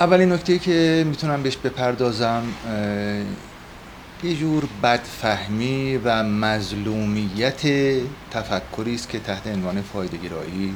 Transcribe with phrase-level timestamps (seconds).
[0.00, 2.42] اولین نکته که می‌تونم بهش بپردازم
[4.22, 7.60] یه جور بدفهمی و مظلومیت
[8.30, 10.74] تفکری است که تحت عنوان فایده گرایی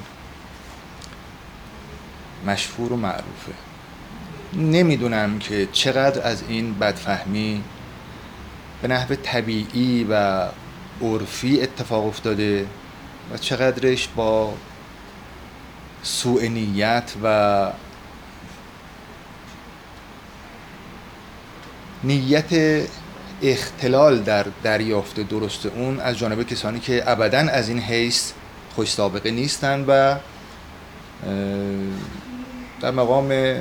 [2.47, 3.53] مشهور و معروفه.
[4.54, 7.65] نمی‌دونم که چقدر از این بدفهمی
[8.83, 10.47] به نحو طبیعی و
[11.03, 12.67] عرفی اتفاق افتاده
[13.33, 14.54] و چقدرش با
[16.02, 17.66] سوء نیت و
[22.05, 22.83] نیت
[23.43, 28.33] اختلال در دریافت درست اون از جانب کسانی که ابدا از این حیث
[28.75, 30.17] خوش سابقه نیستند و
[32.81, 33.57] در مقام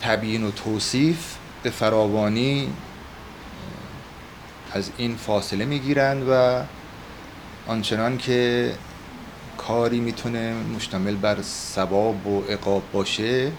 [0.00, 2.68] تبیین و توصیف به فراوانی
[4.72, 6.62] از این فاصله می‌گیرند و
[7.66, 8.72] آنچنان که
[9.58, 13.52] کاری می‌تونه مشتمل بر ثواب و عقاب باشه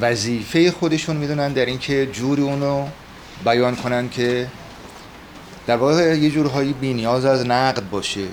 [0.00, 2.86] وظیفه خودشون می‌دونن در اینکه جوری اونو
[3.44, 4.46] بیان کنن که
[5.66, 8.26] در واقع یه جورهایی بینیاز از نقد باشه.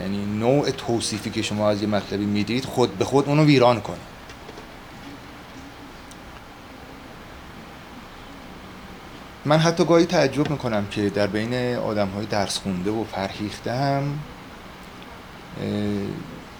[0.00, 3.96] یعنی نوع توصیفی که شما از یه مطلبی می‌دید خود به خود اونو ویران کنه.
[9.44, 14.18] من حتی گاهی تعجب می‌کنم که در بین آدم های درس خونده و فرهیخته هم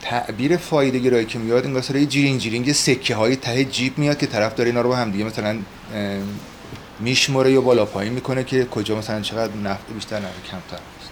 [0.02, 4.26] تعبیر فایده گرایی که میاد این یه جیرینگ جیرینگ سکه های ته جیب میاد که
[4.26, 5.58] طرف داره اینا رو با هم دیگه مثلا
[7.00, 11.10] میشمره یا بالا پایین می‌کنه که کجا مثلا چقدر نفع بیشتر نفع کمتر است.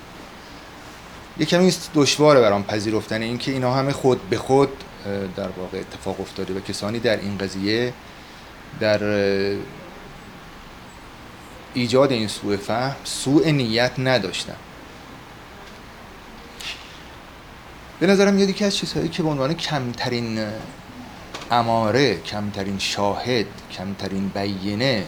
[1.38, 4.68] یه کمی دشواره برام پذیرفتن این که اینا همه خود به خود
[5.36, 7.92] در واقع اتفاق افتاده و کسانی در این قضیه
[8.80, 9.00] در
[11.74, 14.56] ایجاد این سوء فهم سوء نیت نداشتن.
[18.00, 20.46] به نظرم میاد یکی از چیزهایی که به عنوان کمترین
[21.50, 25.04] اماره کمترین شاهد کمترین بیینه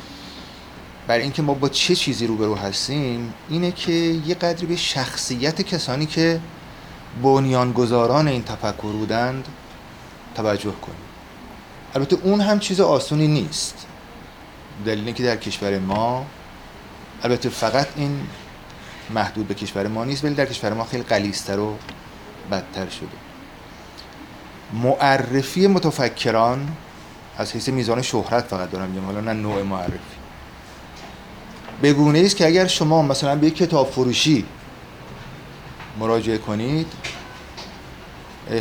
[1.06, 6.06] بر اینکه ما با چه چیزی روبرو هستیم اینه که یه قدری به شخصیت کسانی
[6.06, 6.40] که
[7.23, 9.48] بنیانگذاران این تفکر بودند
[10.34, 10.98] توجه کنیم.
[11.95, 13.86] البته اون هم چیز آسونی نیست.
[14.86, 16.27] دلیل که در کشور ما
[17.22, 18.20] البته فقط این
[19.14, 21.77] محدود به کشور ما نیست ولی در کشور ما خیلی قلیستر و
[22.50, 23.08] بدتر شده.
[24.72, 26.68] معرفی متفکران
[27.38, 30.20] از حیث میزان شهرت فقط دارم میگم حالا نه نوع معرفی.
[31.83, 34.44] بگونه است که اگر شما مثلا به یک کتاب فروشی
[35.98, 36.86] مراجعه کنید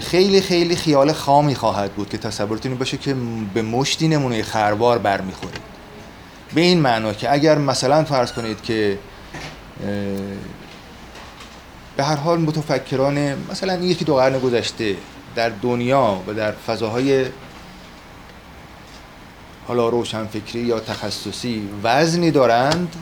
[0.02, 3.16] خیلی خیلی خیال خامی خواهد بود که تصورتون باشه که
[3.54, 5.62] به مشتی نمونه خربار برمیخورید.
[6.54, 8.98] به این معنا که اگر مثلا فرض کنید که
[12.00, 14.96] به هر حال متفکران مثلا یکی دو قرن گذشته
[15.36, 17.26] در دنیا و در فضاهای
[19.68, 22.96] حالا روشن فکری یا تخصصی وزنی دارند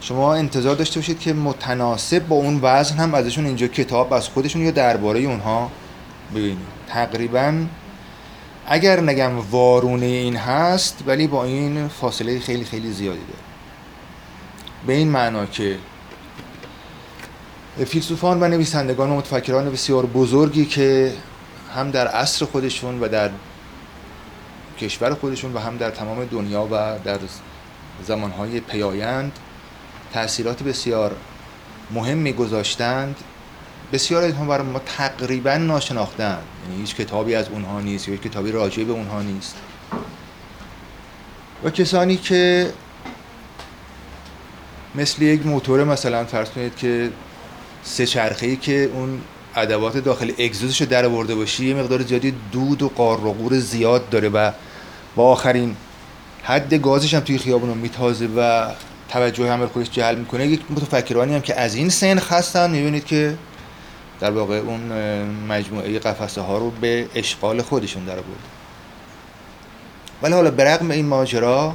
[0.00, 4.62] شما انتظار داشته باشید که متناسب با اون وزن هم ازشون اینجا کتاب از خودشون
[4.62, 5.70] یا درباره اونها
[6.34, 6.58] ببینید.
[6.88, 7.54] تقریبا
[8.66, 13.44] اگر نگم وارونه این هست ولی با این فاصله خیلی خیلی زیادی داره.
[14.86, 15.78] به این معنا که
[17.76, 21.12] فیلسوفان و نویسندگان و متفکران بسیار بزرگی که
[21.74, 23.30] هم در عصر خودشون و در
[24.80, 27.18] کشور خودشون و هم در تمام دنیا و در
[28.02, 29.32] زمانهای پیایند
[30.12, 31.16] تأثیرات بسیار
[31.90, 33.16] مهمی گذاشتند
[33.92, 38.52] بسیار از برای ما تقریبا ناشناختن یعنی هیچ کتابی از اونها نیست یا هیچ کتابی
[38.52, 39.56] راجع به اونها نیست.
[41.64, 42.72] و کسانی که
[44.94, 47.10] مثل یک موتور مثلا فرض کنید که
[47.82, 49.20] سه چرخه ای که اون
[49.56, 53.58] ادوات داخل اگزوزش رو در آورده باشی یه مقدار زیادی دود و قار و قور
[53.58, 54.50] زیاد داره و
[55.16, 55.76] با آخرین
[56.42, 58.70] حد گازش هم توی خیابون رو میتازه و
[59.08, 60.46] توجه همه خودش جلب می‌کنه.
[60.46, 63.36] یک متفکرانی هم که از این سن هستن می‌بینید که
[64.20, 64.80] در واقع اون
[65.48, 68.52] مجموعه قفسه ها رو به اشغال خودشون در آورده.
[70.22, 71.74] ولی حالا برغم این ماجرا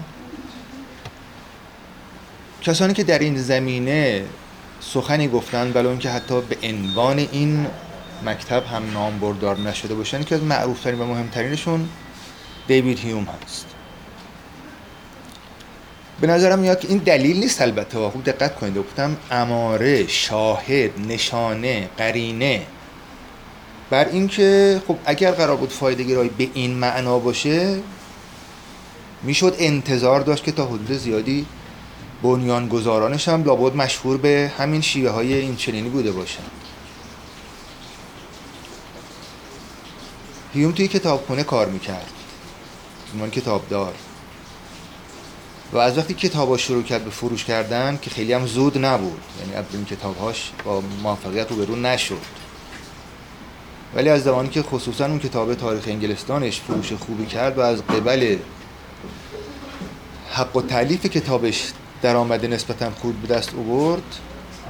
[2.61, 4.25] کسانی که در این زمینه
[4.93, 7.67] سخنی گفتن ولی که حتی به عنوان این
[8.25, 11.89] مکتب هم نام بردار نشده باشن که از معروفترین و مهمترینشون
[12.67, 13.65] دیوید هیوم هست.
[16.21, 18.09] به نظرم میاد که این دلیل نیست البته.
[18.09, 18.77] خوب دقت کنید.
[18.77, 22.61] گفتم اماره شاهد نشانه قرینه.
[23.89, 27.79] بر اینکه خب اگر قرار بود فایده گرایی به این معنا باشه
[29.23, 31.45] می‌شد انتظار داشت که تا حدود زیادی
[32.23, 36.43] بنیانگذارانش هم لابد مشهور به همین شیوه های این چنینی بوده باشن
[40.53, 42.11] هیوم توی کتابخونه کار می‌کرد.
[43.13, 43.93] کتاب کتابدار.
[45.73, 49.21] و از وقتی کتاب شروع کرد به فروش کردن که خیلی هم زود نبود.
[49.39, 52.21] یعنی اولین کتابهاش با موفقیت رو نشد.
[53.95, 58.37] ولی از زمانی که خصوصا اون کتاب تاریخ انگلستانش فروش خوبی کرد و از قبل
[60.31, 61.71] حق و تعلیف کتابش
[62.01, 64.03] درآمد نسبتا خوب به دست آورد.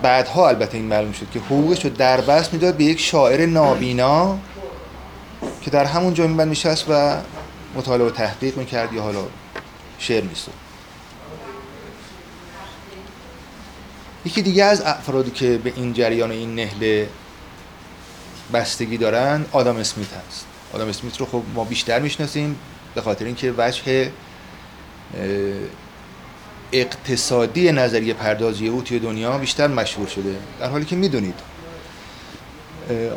[0.01, 4.37] بعدها البته این معلوم شد که حقوقش رو در بست می‌داد به یک شاعر نابینا
[5.61, 7.17] که در همون جا میبند میشست و
[7.75, 9.23] مطالعه و تحقیق می‌کرد یا حالا
[9.99, 10.53] شعر میسود
[14.25, 17.09] یکی دیگه از افرادی که به این جریان این نهله
[18.53, 20.45] بستگی دارن آدم اسمیت هست.
[20.73, 22.59] آدم اسمیت رو خب ما بیشتر می‌شناسیم
[22.95, 24.11] به خاطر اینکه وجه
[26.71, 30.35] اقتصادی نظریه پردازی او توی دنیا بیشتر مشهور شده.
[30.59, 31.39] در حالی که می‌دونید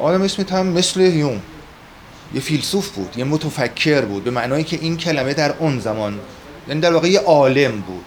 [0.00, 1.42] آدم اسمیت هم مثل هیوم
[2.34, 6.20] یه فیلسوف بود یه متفکر بود به معنایی که این کلمه در اون زمان
[6.68, 8.04] یعنی در واقع یه عالم بود.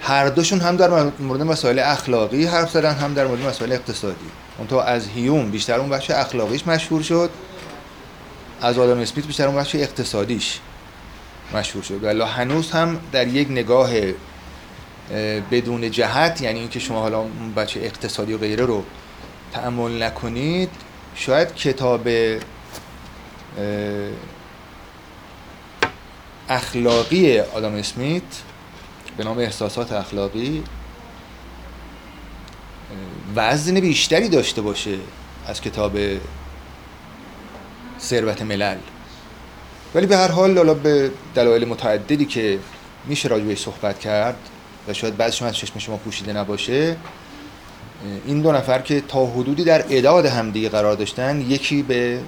[0.00, 4.26] هر دوشون هم در مورد مسائل اخلاقی حرف زدن هم در مورد مسائل اقتصادی.
[4.58, 7.30] اون تو از هیوم بیشتر اون بخش اخلاقیش مشهور شد
[8.60, 10.58] از آدم اسمیت بیشتر اون بخش اقتصادیش.
[11.54, 12.04] مشهور شد.
[12.04, 13.90] ولی هنوز هم در یک نگاه
[15.50, 17.24] بدون جهت یعنی اینکه شما حالا
[17.56, 18.84] بچه اقتصادی و غیره رو
[19.52, 20.70] تعمل نکنید
[21.14, 22.08] شاید کتاب
[26.48, 28.22] اخلاقی آدم اسمیت
[29.16, 30.62] به نام احساسات اخلاقی
[33.36, 34.98] وزن بیشتری داشته باشه
[35.46, 35.98] از کتاب
[38.00, 38.76] ثروت ملل.
[39.96, 42.58] ولی به هر حال حالا به دلایل متعددی که
[43.06, 44.36] میشه راجع صحبت کرد
[44.88, 46.96] و شاید بعضش از چشم شما پوشیده نباشه
[48.26, 52.20] این دو نفر که تا حدودی در اداد همدیگه قرار داشتن یکی به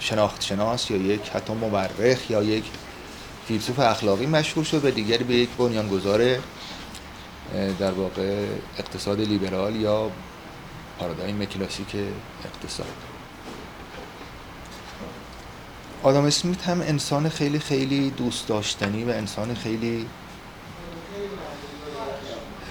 [0.00, 2.64] شناخت شناس یا یک حتی مورخ یا یک
[3.48, 6.36] فیلسوف اخلاقی مشهور شد و دیگری به یک بنیانگذار
[7.78, 8.46] در واقع
[8.78, 10.10] اقتصاد لیبرال یا
[10.98, 11.96] پارادایم کلاسیک
[12.44, 13.11] اقتصاد.
[16.02, 20.06] آدم اسمیت هم انسان خیلی خیلی دوست داشتنی و انسان خیلی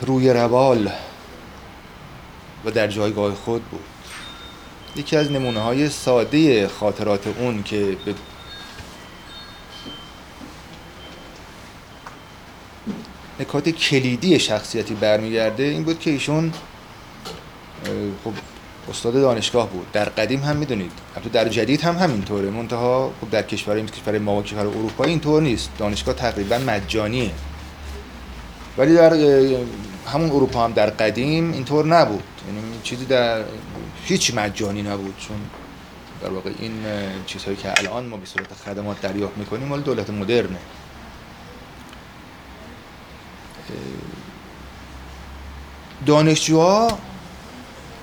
[0.02, 0.92] روی روال
[2.66, 3.86] و در جایگاه خود بود.
[4.96, 8.16] یکی از نمونه های ساده خاطرات اون که به
[13.40, 16.54] نکات کلیدی شخصیتی برمیگرده این بود که ایشون
[18.24, 18.34] خب
[18.92, 19.92] استاد دانشگاه بود.
[19.92, 20.92] در قدیم هم می‌دونید.
[21.16, 22.50] البته در جدید هم همینطوره.
[22.50, 25.70] منتها خب در کشور کشور ما و کشور اروپا اینطور نیست.
[25.78, 27.32] دانشگاه تقریبا مجانیه.
[28.78, 29.14] ولی در
[30.08, 32.24] همون اروپا هم در قدیم اینطور نبود.
[32.48, 33.44] یعنی چیزی در
[34.06, 35.16] هیچ مجانی نبود.
[35.18, 35.38] چون
[36.22, 36.74] در واقع این
[37.26, 40.60] چیزهایی که الان ما به صورت خدمات دریافت می‌کنیم مال دولت مدرنه.
[46.06, 47.00] دانشجوها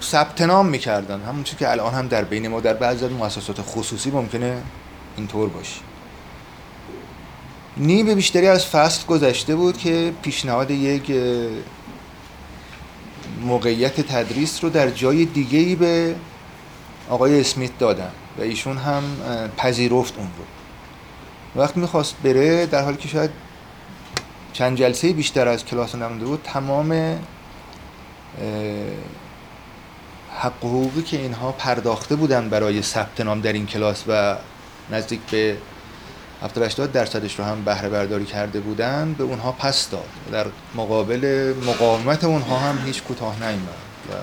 [0.03, 1.21] ثبت نام می‌کردن.
[1.21, 4.63] همون که الان هم در بین ما در بعضی از مؤسسات خصوصی ممکنه
[5.17, 5.81] اینطور باشه.
[7.77, 11.13] نیم بیشتری از فصل گذشته بود که پیشنهاد یک
[13.43, 16.15] موقعیت تدریس رو در جای دیگه ای به
[17.09, 19.03] آقای اسمیت دادن و ایشون هم
[19.57, 20.45] پذیرفت اون رو.
[21.63, 23.31] وقتی می‌خواست بره در حالی که شاید
[24.53, 27.19] چند جلسه بیشتر از کلاس نمونده بود تمام
[30.39, 34.37] حق و حقوقی که اینها پرداخته بودن برای ثبت نام در این کلاس و
[34.91, 35.57] نزدیک به
[36.43, 40.09] 70 80 درصدش رو هم بهره برداری کرده بودن به اونها پس داد.
[40.33, 43.69] در مقابل مقاومت اونها هم هیچ کوتاه نیامد
[44.11, 44.15] و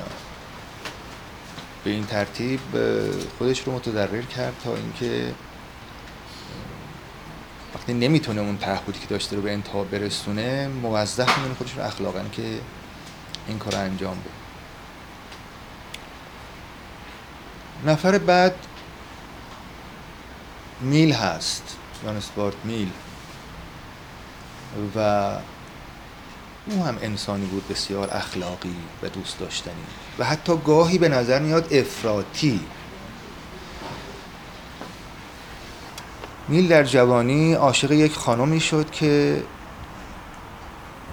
[1.84, 2.60] به این ترتیب
[3.38, 5.34] خودش رو متضرر کرد تا اینکه
[7.76, 12.22] وقتی نمی‌تونه اون تعهدی که داشته رو به انتها برسونه موظف می‌دونه خودش رو اخلاقا
[12.32, 12.60] که
[13.48, 14.45] این کار انجام بده.
[17.86, 18.56] نفر بعد
[20.82, 21.78] میل هست.
[22.04, 22.22] جان
[22.64, 22.90] میل
[24.96, 25.00] و
[26.66, 29.74] او هم انسانی بود بسیار اخلاقی و دوست داشتنی.
[30.20, 32.60] و حتی گاهی به نظر میاد افراطی.
[36.48, 39.44] میل در جوانی عاشق یک خانمی شد که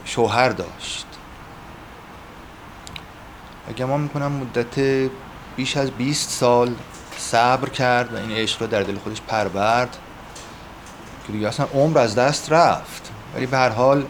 [0.05, 1.07] شوهر داشت.
[3.69, 5.11] اگه ما می‌کنم مدت
[5.63, 6.75] بیش از 20 سال
[7.19, 9.97] صبر کرد و این عشق رو در دل خودش پرورد
[11.27, 13.11] که دیگه اصلا عمر از دست رفت.
[13.35, 14.07] ولی به هر حال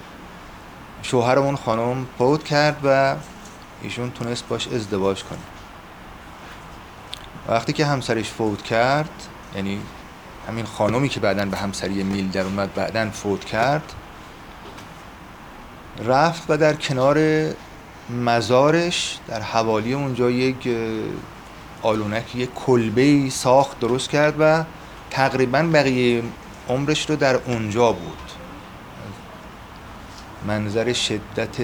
[1.03, 3.17] شوهر اون خانم فوت کرد و
[3.83, 5.39] ایشون تونست باش ازدواج کنه.
[7.49, 9.11] وقتی که همسرش فوت کرد
[9.57, 9.81] یعنی
[10.49, 13.93] همین خانمی که بعدا به همسری میل در اومد بعدا فوت کرد
[16.05, 17.19] رفت و در کنار
[18.11, 20.69] مزارش در حوالی اونجا یک
[21.83, 24.65] آلونک یک کلبه ساخت درست کرد و
[25.11, 26.23] تقریبا بقیه
[26.69, 28.19] عمرش رو در اونجا بود.
[30.47, 31.57] منظر شدت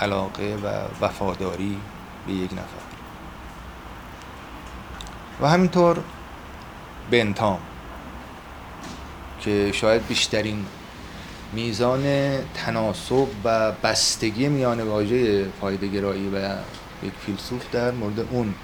[0.00, 0.66] علاقه و
[1.04, 1.78] وفاداری
[2.26, 2.82] به یک نفر.
[5.40, 5.98] و همینطور
[7.10, 7.58] بنتام
[9.40, 10.66] که شاید بیشترین
[11.52, 12.02] میزان
[12.54, 16.36] تناسب و بستگی میان واژه فایده گرایی و
[17.02, 18.54] یک فیلسوف در مورد اون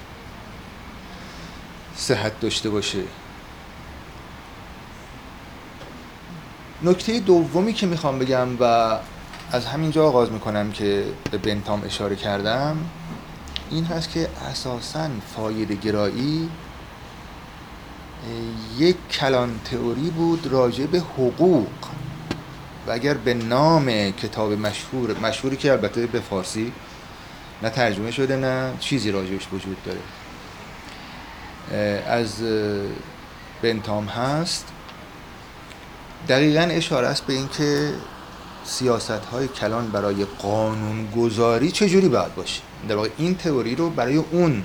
[1.99, 3.03] صحت داشته باشه.
[6.83, 8.99] نکته دومی که می‌خوام بگم و
[9.53, 12.77] از همینجا آغاز می‌کنم که به بنتام اشاره کردم
[13.71, 16.51] این هست که اساسا فایده گرایی
[18.79, 21.69] یک کلان تئوری بود راجع به حقوق.
[22.87, 26.73] و اگر به نام کتاب مشهور مشهوری که البته به فارسی
[27.63, 30.01] نه ترجمه شده نه چیزی راجعش وجود داره.
[32.07, 32.43] از
[33.63, 34.69] بنتام هست.
[36.29, 37.93] دقیقا اشاره است به اینکه
[38.65, 44.17] سیاست های کلان برای قانون گذاری چجوری باید باشه؟ در واقع این تئوری رو برای
[44.17, 44.65] اون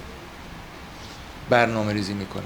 [1.49, 2.43] برنامه ریزی می‌کنه.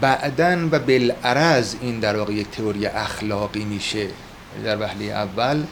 [0.00, 4.08] بعدا و بالعرض این در واقع یک تئوری اخلاقی میشه.
[4.64, 5.64] در وهله اول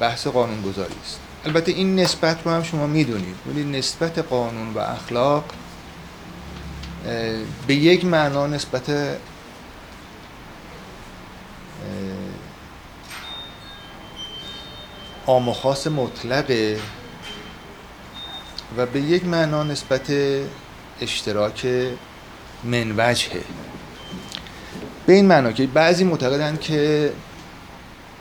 [0.00, 1.20] بحث قانون گذاری است.
[1.44, 5.44] البته این نسبت رو هم شما می‌دونید ولی نسبت قانون و اخلاق
[7.66, 8.90] به یک معنا نسبت
[15.26, 16.78] عام و خاص مطلقه
[18.76, 20.12] و به یک معنا نسبت
[21.00, 21.66] اشتراک
[22.64, 23.44] منوجهه
[25.06, 27.12] به این معنا که بعضی معتقدند که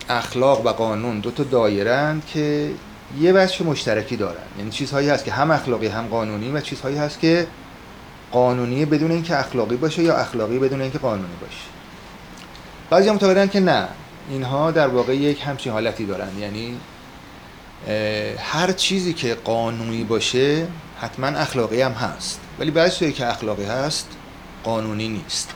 [0.10, 2.72] اخلاق و قانون دو تا دایرند که
[3.18, 4.44] یه وجه مشترکی دارن.
[4.58, 7.48] یعنی چیزهایی هست که هم اخلاقی هم قانونی و چیزهایی هست که
[8.32, 11.62] قانونی بدون اینکه اخلاقی باشه یا اخلاقی بدون اینکه قانونی باشه.
[12.90, 13.88] بعضی معتقدن که نه.
[14.30, 16.38] اینها در واقع یک همچین حالتی دارن.
[16.40, 16.78] یعنی
[18.38, 20.68] هر چیزی که قانونی باشه
[21.02, 22.40] حتما اخلاقی هم هست.
[22.60, 24.08] ولی بعضی که اخلاقی هست
[24.64, 25.54] قانونی نیست.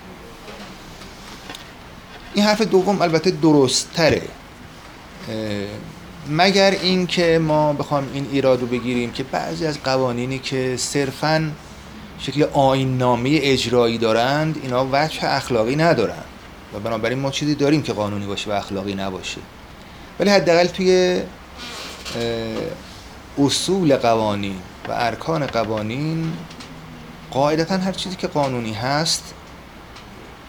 [2.33, 4.21] این حرف دوم البته درست تره
[6.29, 11.51] مگر اینکه ما بخوام این ایراد رو بگیریم که بعضی از قوانینی که صرفا
[12.19, 16.23] شکل آین نامی اجرایی دارند اینا وجه اخلاقی ندارن
[16.73, 19.41] و بنابراین ما چیزی داریم که قانونی باشه و اخلاقی نباشه.
[20.19, 21.21] ولی حداقل توی
[23.37, 24.55] اصول قوانین
[24.87, 26.33] و ارکان قوانین
[27.31, 29.33] قاعدتا هر چیزی که قانونی هست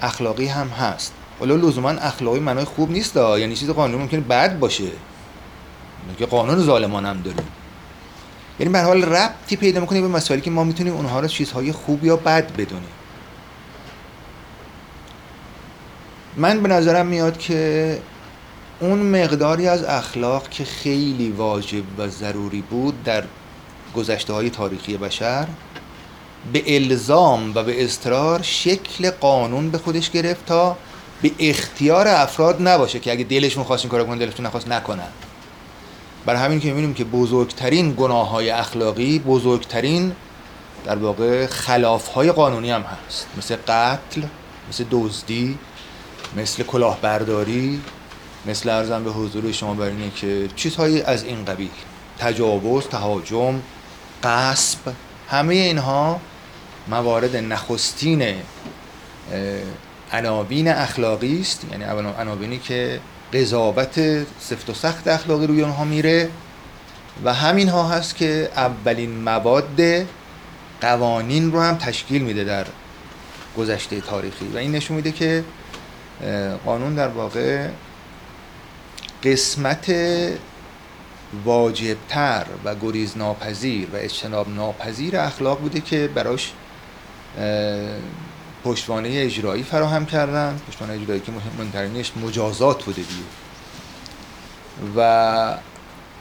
[0.00, 1.12] اخلاقی هم هست.
[1.40, 4.90] ولی لزوما اخلاقی معنای خوب نیست یعنی چیز قانونی ممکنه بد باشه.
[6.18, 7.48] که قانون ظالمان هم داریم.
[8.60, 12.04] یعنی به حال ربطی پیدا می‌کنه به مسائلی که ما می‌تونیم اونها رو چیزهای خوب
[12.04, 12.88] یا بد بدونیم.
[16.36, 17.98] من به نظرم میاد که
[18.80, 23.24] اون مقداری از اخلاق که خیلی واجب و ضروری بود در
[23.96, 25.46] گذشته های تاریخی بشر
[26.52, 30.76] به الزام و به اصرار شکل قانون به خودش گرفت تا
[31.22, 35.08] به اختیار افراد نباشه که اگه دلشون خواست این کارو کنن دلشون نخواست نکنن.
[36.26, 40.12] برای همین که می‌بینیم که بزرگترین گناه های اخلاقی بزرگترین
[40.84, 43.26] در واقع خلاف های قانونی هم هست.
[43.38, 44.22] مثل قتل
[44.68, 45.58] مثل دزدی
[46.36, 47.80] مثل کلاهبرداری
[48.46, 51.70] مثل ارزم به حضور شما بر اینه که چیزهایی از این قبیل
[52.18, 53.62] تجاوز تهاجم
[54.22, 54.78] قصب
[55.28, 56.20] همه اینها
[56.88, 58.34] موارد نخستین
[60.12, 61.66] عناوین اخلاقی است.
[61.70, 61.84] یعنی
[62.18, 63.00] عناوینی که
[63.34, 64.00] قضاوت
[64.40, 66.28] سفت و سخت اخلاقی روی اونها میره
[67.24, 69.80] و همین ها هست که اولین مواد
[70.80, 72.66] قوانین رو هم تشکیل میده در
[73.56, 75.44] گذشته تاریخی و این نشون میده که
[76.64, 77.68] قانون در واقع
[79.24, 79.94] قسمت
[81.44, 86.52] واجبتر و گریز ناپذیر و اجتناب ناپذیر اخلاق بوده که براش
[88.64, 90.60] پشتوانه اجرایی فراهم کردن.
[90.68, 93.24] پشتوانه اجرایی که مهمترینش مجازات بوده دیگه.
[94.96, 95.58] و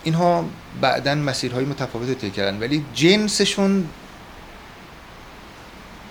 [0.03, 0.45] اینها
[0.81, 2.59] بعدا مسیرهای متفاوت طی کردن.
[2.59, 3.89] ولی جنسشون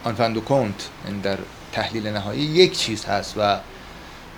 [0.04, 1.38] آن کنت یعنی در
[1.72, 3.58] تحلیل نهایی یک چیز هست و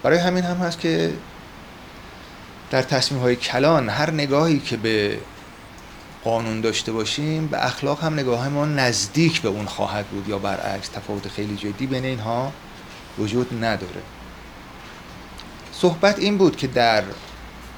[0.03, 1.13] برای همین هم هست که
[2.71, 5.19] در تصمیم های کلان هر نگاهی که به
[6.25, 10.89] قانون داشته باشیم به اخلاق هم نگاه ما نزدیک به اون خواهد بود یا برعکس
[10.89, 12.53] تفاوت خیلی جدی بین اینها
[13.19, 14.03] وجود نداره.
[15.73, 17.05] صحبت این بود که در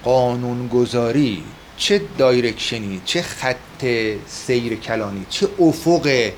[0.05, 1.45] قانون گذاری
[1.77, 3.85] چه دایرکشنی چه خط
[4.27, 6.33] سیر کلانی چه افق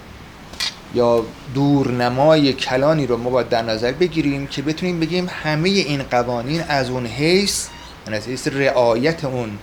[0.95, 1.25] یا
[1.55, 6.91] دورنمای کلانی رو ما باید در نظر بگیریم که بتونیم بگیم همه این قوانین از
[6.91, 7.67] اون حیث
[8.07, 9.59] از حیث رعایت اون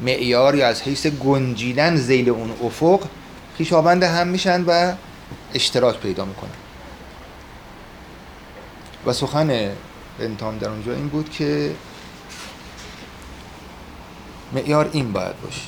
[0.00, 3.00] معیار یا از حیث گنجیدن زیل اون افق
[3.58, 4.92] خیشابند هم میشن و
[5.54, 6.50] اشتراک پیدا می‌کنن.
[9.06, 9.70] و سخن
[10.18, 11.74] بنتام در اونجا این بود که
[14.52, 15.62] معیار این باید باشه.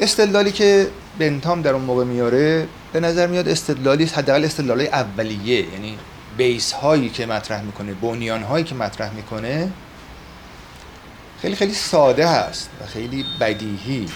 [0.00, 5.98] استدلالی که بنتام در اون موقع میاره به نظر میاد استدلالی حداقل استدلال اولیه یعنی
[6.36, 9.72] بیس هایی که مطرح می‌کنه بنیان هایی که مطرح می‌کنه
[11.42, 14.08] خیلی خیلی ساده هست و خیلی بدیهی.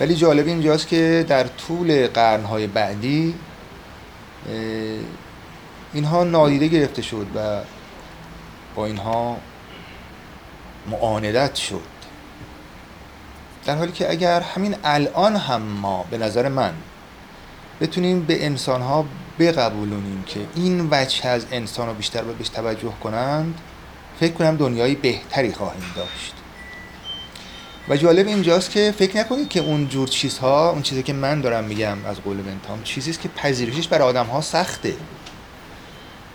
[0.00, 3.34] ولی جالب اینجاست که در طول قرنهای بعدی
[5.92, 7.60] اینها نادیده گرفته شد و
[8.74, 9.36] با اینها
[10.90, 11.98] معاندت شد.
[13.64, 16.72] در حالی که اگر همین الان هم ما به نظر من
[17.80, 19.04] بتونیم به انسان ها
[19.38, 23.60] بقبولونیم که این وجه از انسان رو بیشتر باید بهش توجه کنند
[24.20, 26.34] فکر کنم دنیای بهتری خواهیم داشت.
[27.88, 31.64] و جالب اینجاست که فکر نکنید که اون جور چیزها اون چیزی که من دارم
[31.64, 34.94] میگم از قول بنتام چیزی است که پذیرشش برای آدم ها سخته.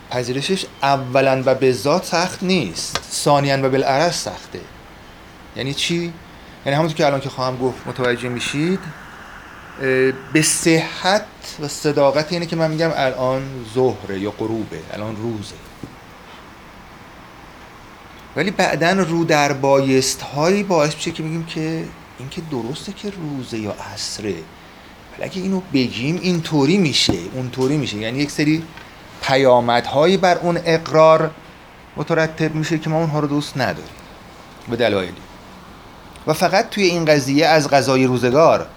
[0.09, 4.59] پذیرشش اولا و به ذات سخت نیست ثانیا و بالعرض سخته.
[5.55, 6.13] یعنی چی؟
[6.65, 8.79] یعنی همونطور که الان که خواهم گفت متوجه میشید
[10.33, 11.25] به صحت
[11.59, 15.55] و صداقت اینه که من میگم الان ظهره یا غروبه الان روزه.
[18.35, 21.85] ولی بعدا رو در بایست هایی باعث میشه که میگیم که
[22.19, 24.35] این که درسته که روزه یا عصره
[25.13, 27.97] ولی اگه اینو بگیم اینطوری میشه اونطوری میشه.
[27.97, 28.63] یعنی یک سری
[29.21, 31.31] پیامدهایی بر اون اقرار
[31.97, 33.93] مترتب میشه که ما اونها رو دوست نداریم.
[34.69, 35.13] به دلایلی.
[36.27, 38.67] و فقط توی این قضیه از غذای روزگار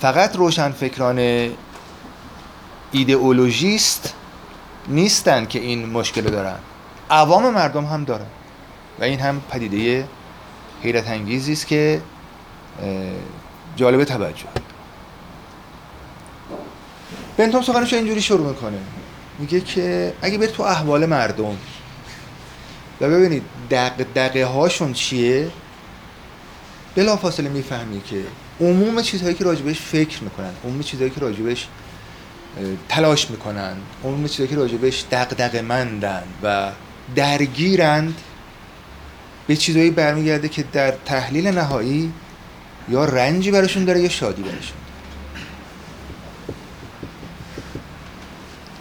[0.00, 1.50] فقط روشنفکران
[2.92, 4.14] ایدئولوژیست
[4.88, 6.58] نیستن که این مشکل دارن.
[7.10, 8.26] عوام مردم هم دارن.
[9.00, 10.08] و این هم پدیده
[10.82, 12.00] حیرت انگیزی است که
[13.76, 14.44] جالب توجه.
[17.36, 18.78] بنتام سخنش اینجوری شروع می‌کنه.
[19.38, 21.56] میگه که اگه برید تو احوال مردم
[23.00, 25.50] و ببینید دق دقه هاشون چیه
[26.94, 28.22] بلا فاصله می‌فهمی که
[28.60, 31.68] عموم چیزهایی که راجبش فکر می‌کنن عموم چیزهایی که راجبش
[32.88, 36.70] تلاش می‌کنن عموم چیزهایی که راجبش دق مندن و
[37.16, 38.20] درگیرند
[39.46, 42.12] به چیزهایی برمیگرده که در تحلیل نهایی
[42.88, 44.76] یا رنجی براشون داره یا شادی براشون.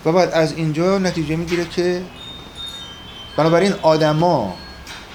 [0.05, 2.01] و بعد از اینجا نتیجه می‌گیره که
[3.37, 4.57] بنابراین آدما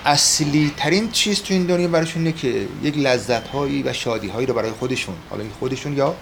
[0.04, 4.46] اصلی ترین چیز تو این دنیا براشون اینه که یک لذت هایی و شادی هایی
[4.46, 6.14] رو برای خودشون حالا خودشون یا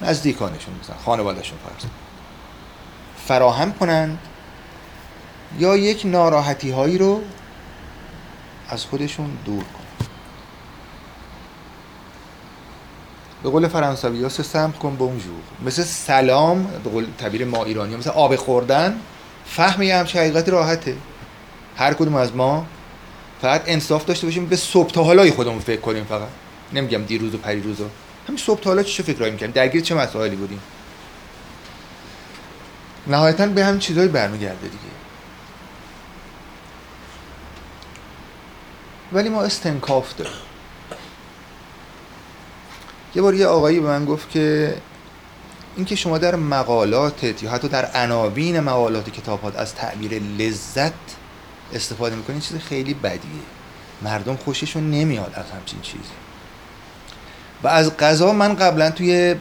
[0.00, 1.90] نزدیکانشون مثلا خانوادهشون فرض
[3.26, 4.18] فراهم کنند
[5.58, 7.22] یا یک ناراحتی هایی رو
[8.68, 10.08] از خودشون دور کنند
[13.42, 18.10] به قول فرانسوی ها سم کن بونجور مثل سلام به قول تعبیر ما ایرانی مثل
[18.10, 19.00] آب خوردن
[19.46, 20.96] فهم یه همچه حقیقت راحته.
[21.76, 22.66] هر کدوم از ما
[23.42, 26.28] فقط انصاف داشته باشیم به صبح حالای خودمون فکر کنیم فقط.
[26.72, 27.76] نمیگم دیروز و پریروز
[28.28, 30.60] همین صبح تا حالا چه فکرایی می‌کنیم درگیر چه مسائلی بودیم؟
[33.06, 34.97] نهایتا به هم چیزایی برمیگرده دیگه.
[39.12, 40.32] ولی ما استنکاف داریم.
[43.14, 44.76] یه بار یه آقایی به من گفت که
[45.76, 50.92] اینکه شما در مقالاتت یا حتی در عناوین مقالات کتابات از تعبیر لذت
[51.74, 53.40] استفاده می‌کنین چیز خیلی بدیه.
[54.02, 55.98] مردم خوششون نمیاد از همچین چیزی.
[57.62, 59.34] و از قضا من قبلا توی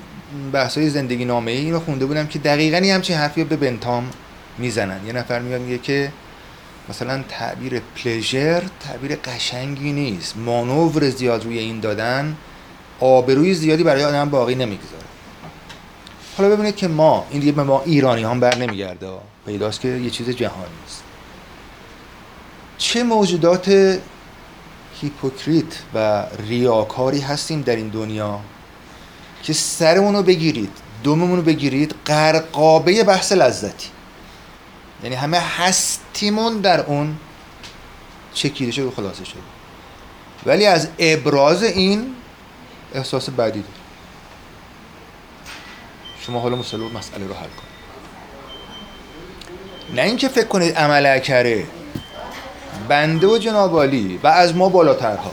[0.51, 4.09] بحثای زندگی نامه ای اینو خونده بودم که دقیقا یه همچین حرفی به بنتام
[4.57, 5.05] می‌زنن.
[5.05, 6.11] یه نفر میاد میگه که
[6.89, 10.37] مثلا تعبیر پلژر تعبیر قشنگی نیست.
[10.37, 12.35] مانور زیاد روی این دادن
[12.99, 15.03] آبروی زیادی برای آدم باقی نمی‌گذاره.
[16.37, 19.09] حالا ببینید که ما این دیگه به ما ایرانی هم بر نمیگرده.
[19.45, 21.03] پیداست که یه چیز جهانی است
[22.77, 23.99] چه موجودات
[25.01, 28.39] هیپوکریت و ریاکاری هستیم در این دنیا
[29.43, 30.69] که سرمون رو بگیرید
[31.03, 33.87] دوممون رو بگیرید قرقابه بحث لذتی.
[35.03, 37.17] یعنی همه هستیمون در اون
[38.33, 39.39] چکیده شده و خلاصه شده
[40.45, 42.15] ولی از ابراز این
[42.93, 43.73] احساس بدی داره
[46.21, 47.67] شما حالا مسئله مسئله رو حل کن
[49.95, 51.65] نه اینکه فکر کنید عمل کره
[52.87, 55.31] بنده و جنابالی و از ما بالاترها.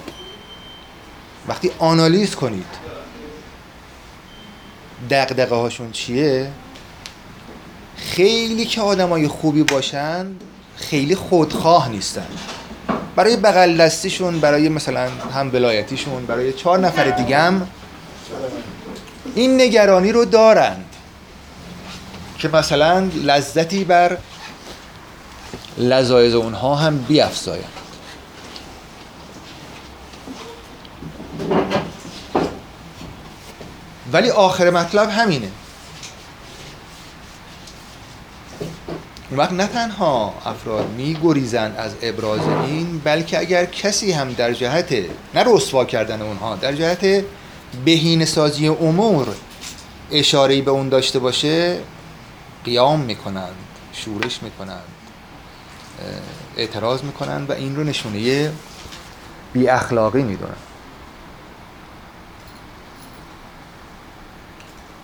[1.48, 2.66] وقتی آنالیز کنید
[5.10, 6.50] دقدقه هاشون چیه؟
[8.10, 10.40] خیلی که آدمای خوبی باشند
[10.76, 12.26] خیلی خودخواه نیستن.
[13.16, 17.68] برای بغل دستیشون برای مثلا هم ولایتیشون برای چهار نفر دیگه هم
[19.34, 20.84] این نگرانی رو دارند
[22.38, 24.18] که مثلا لذتی بر
[25.78, 27.64] لذایز اونها هم بیافزایند
[34.12, 35.48] ولی آخر مطلب همینه.
[39.34, 44.92] اون وقت نه تنها افراد میگریزند از ابراز این بلکه اگر کسی هم در جهت
[45.34, 47.24] نه رسوا کردن اونها در جهت
[47.84, 49.28] بهین سازی امور
[50.12, 51.78] اشارهی به اون داشته باشه
[52.64, 53.54] قیام می‌کنند
[53.92, 54.84] شورش می‌کنند
[56.56, 58.52] اعتراض می‌کنند و این رو نشونه
[59.52, 60.54] بی اخلاقی می‌دونن.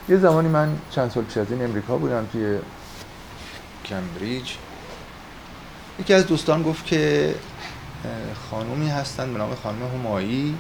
[0.09, 2.59] یه زمانی من چند سال پیش از این امریکا بودم توی
[3.91, 4.51] کمبریج.
[6.01, 7.35] یکی از دوستان گفت که
[8.51, 10.55] خانومی هستن به نام خانم همایی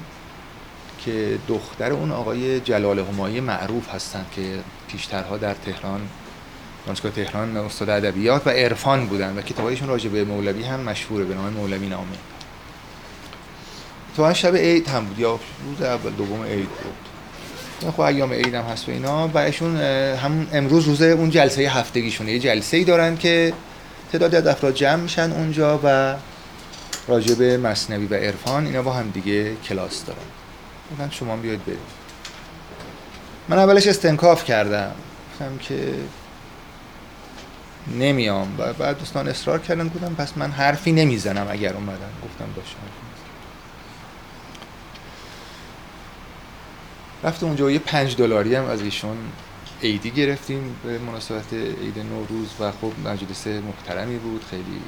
[0.98, 6.00] که دختر اون آقای جلال همایی معروف هستند که پیشترها در تهران
[6.86, 11.34] دانشگاه تهران استاد ادبیات و عرفان بودن و کتابایشون راجع به مولوی هم مشهوره به
[11.34, 12.16] نام مولوی نامه.
[14.16, 17.09] تو شب عید هم بود یا روز اول دوم عید بود.
[17.80, 19.26] خب ایام عید هم هست و اینا.
[19.26, 19.76] برایشون
[20.16, 22.32] همون امروز روز اون جلسه هفتگیشونه.
[22.32, 23.52] یه جلسه ای دارن که
[24.12, 26.14] تعدادی از افراد جمع میشن اونجا و
[27.08, 30.18] راجع به مصنوی و عرفان اینا با هم دیگه کلاس دارن.
[30.92, 31.78] گفتن شما بیاید بریم
[33.48, 34.92] من اولش استنکاف کردم.
[35.32, 35.94] گفتم که
[37.98, 38.54] نمیام.
[38.58, 39.88] و بعد دوستان اصرار کردن.
[39.88, 42.10] گفتم پس من حرفی نمی‌زنم اگر اومدن.
[42.24, 42.76] گفتم باشه.
[47.24, 49.16] رفتم اونجا یه پنج دلاری هم از ایشون
[49.82, 54.80] عیدی گرفتیم به مناسبت عید نوروز و خب مجلس محترمی بود خیلی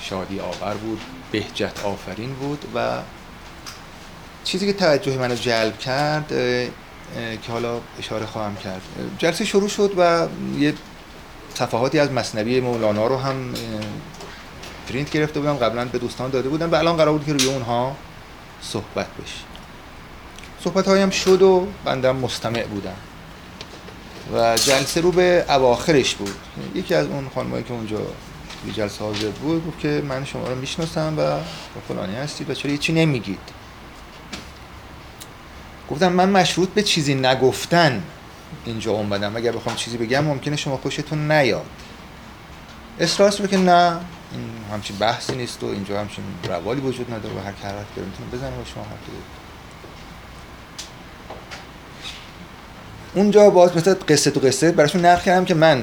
[0.00, 1.00] شادی آور بود
[1.32, 2.98] بهجت آفرین بود و
[4.44, 6.28] چیزی که توجه منو جلب کرد
[7.42, 8.82] که حالا اشاره خواهم کرد.
[9.18, 10.74] جلسه شروع شد و یه
[11.54, 13.54] صفحاتی از مصنبی مولانا رو هم
[14.88, 17.96] پرینت گرفته بودم قبلا به دوستان داده بودم و الان قرار بود که روی اونها
[18.60, 19.53] صحبت بشه.
[20.64, 22.96] صحبت هایم شد و بندم مستمع بودم.
[24.34, 26.34] و جلسه رو به اواخرش بود.
[26.74, 28.00] یکی از اون خانمایی که اونجا
[28.66, 31.38] یه جلسه حاضر بود گفت که من شما رو می‌شناسم و
[31.88, 33.38] فلانی هستید و چرا چی نمیگید.
[35.90, 38.02] گفتم من مشروط به چیزی نگفتن
[38.64, 39.36] اینجا اومدم.
[39.36, 41.66] اگر بخوام چیزی بگم ممکنه شما خوشتون نیاد.
[43.00, 44.00] اصرار رو که نه
[44.32, 48.30] این همچین بحثی نیست و اینجا همچین روالی وجود نداره و هر که حرکت می‌تونه
[48.32, 49.43] بزنه و شما حرف
[53.14, 55.80] اونجا باز مثل قصه تو قصه براشون نقل کردم که من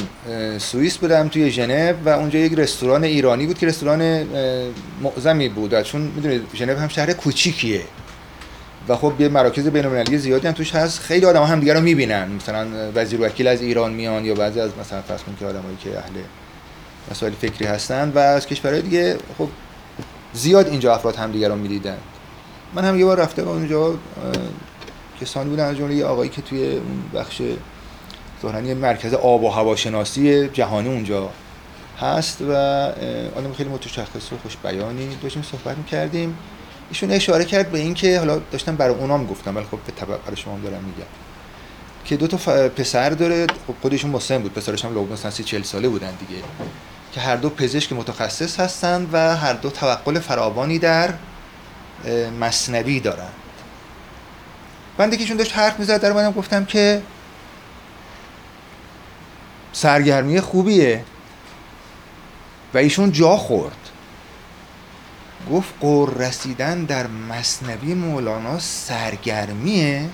[0.58, 4.28] سوئیس بودم توی ژنو و اونجا یک رستوران ایرانی بود که رستوران
[5.02, 5.82] معظمی بود.
[5.82, 7.82] چون می‌دونید ژنو هم شهر کوچیکیه.
[8.88, 11.00] و خب یه مراکز بین‌المللی زیادی هم توش هست.
[11.00, 12.32] خیلی آدم هم دیگه رو می‌بینن.
[12.32, 16.14] مثلا وزیر وکیل از ایران میان یا بعضی از مثلا فرض که آدمایی که اهل
[17.12, 19.48] مسائل فکری هستن و از کشورهای دیگه خب
[20.34, 21.98] زیاد اینجا افراد هم دیگه رو می‌دیدن.
[22.76, 23.94] من هم یه بار رفته اونجا
[25.22, 26.80] کسانی بودن از جمله آقایی که توی
[27.16, 27.42] بخش
[28.42, 31.30] ظاهرا مرکز آب و هواشناسی جهانی اونجا
[32.00, 32.52] هست و
[33.36, 36.38] آدم خیلی متشخص و خوش بیانی داشتیم صحبت می‌کردیم.
[36.90, 40.38] ایشون اشاره کرد به اینکه حالا داشتم برای اونام گفتم ولی خب به تبع برای
[40.38, 41.10] شما دارم میگم.
[42.06, 46.12] که دو تا پسر داره خب خودشون مسن بود پسرش هم لوبنس 40 ساله بودن
[46.28, 46.42] دیگه.
[47.14, 51.14] که هر دو پزشک متخصص هستند و هر دو توقل فراوانی در
[52.40, 53.30] مصنوی دارن.
[55.02, 57.02] بنده که داشت حرف می‌زد در منم گفتم که
[59.74, 61.04] سرگرمی خوبیه.
[62.74, 63.78] و ایشون جا خورد.
[65.52, 70.10] گفت قر رسیدن در مصنبی مولانا سرگرمیه.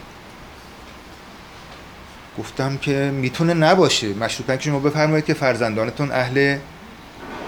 [2.39, 4.13] گفتم که می‌تونه نباشه.
[4.13, 6.58] مشروطا که شما بفرمایید که فرزندانتون اهل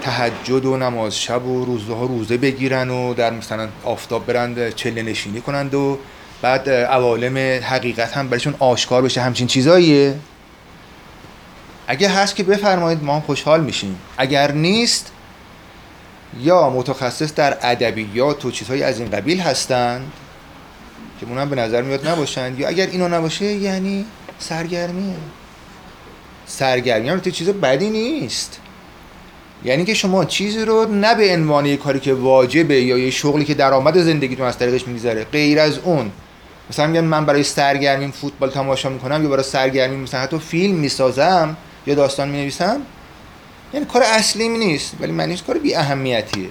[0.02, 5.02] تهجد و نماز شب و روزه ها روزه بگیرن و در مثلا آفتاب برند چله
[5.02, 5.98] نشینی کنند و
[6.42, 10.14] بعد عوالم حقیقت هم برایشون آشکار بشه همچین چیزاییه؟
[11.86, 13.98] اگه هست که بفرمایید ما هم خوشحال میشیم.
[14.18, 15.12] اگر نیست
[16.40, 20.12] یا متخصص در ادبیات و چیزهای از این قبیل هستند
[21.20, 24.04] که اونم به نظر میاد نباشن یا اگر اینا نباشه یعنی
[24.38, 25.14] سرگرمیه.
[26.46, 28.60] سرگرمی هم چیز بدی نیست.
[29.64, 33.44] یعنی که شما چیزی رو نه به عنوان یه کاری که واجبه یا یه شغلی
[33.44, 36.10] که درآمد زندگیتون از طریقش میگذره غیر از اون.
[36.70, 41.56] مثلا میگن من برای سرگرمیم فوتبال تماشا می‌کنم یا برای سرگرمی مثلا حتی فیلم می‌سازم
[41.86, 42.80] یا داستان می‌نویسم؟
[43.74, 46.48] یعنی کار اصلی نیست ولی معنیش کار بی اهمیتیه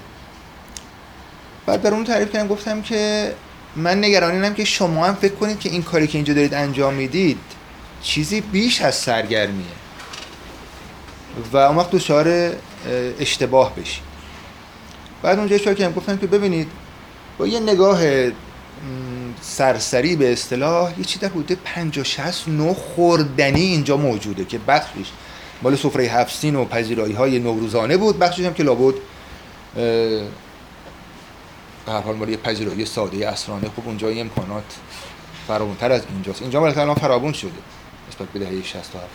[1.66, 3.34] بعد در اون تعریف کردم گفتم که
[3.76, 7.40] من نگرانیم که شما هم فکر کنید که این کاری که اینجا دارید انجام می‌دید
[8.02, 9.66] چیزی بیش از سرگرمیه.
[11.54, 12.52] و اون وقت دچار
[13.20, 14.04] اشتباه بشید.
[15.22, 16.68] بعد اونجا اشاره کردم گفتم که ببینید
[17.38, 18.02] با یه نگاه
[19.42, 25.12] سرسری به اصطلاح یه چی در حدود 50 60 نو خوردنی اینجا موجوده که بخشش
[25.62, 28.20] مال سفره هفسین و پذیرایی های نوروزانه بود.
[28.20, 28.94] بخشش هم که لابد
[29.76, 30.28] به
[31.88, 33.70] هر حال مال پذیرایی ساده اسرانه.
[33.76, 34.76] خوب اونجا یه امکانات
[35.48, 36.42] فراونتر از اینجاست.
[36.42, 37.52] اینجا مال الان فراوون شده
[38.10, 39.08] نسبت به دهه 67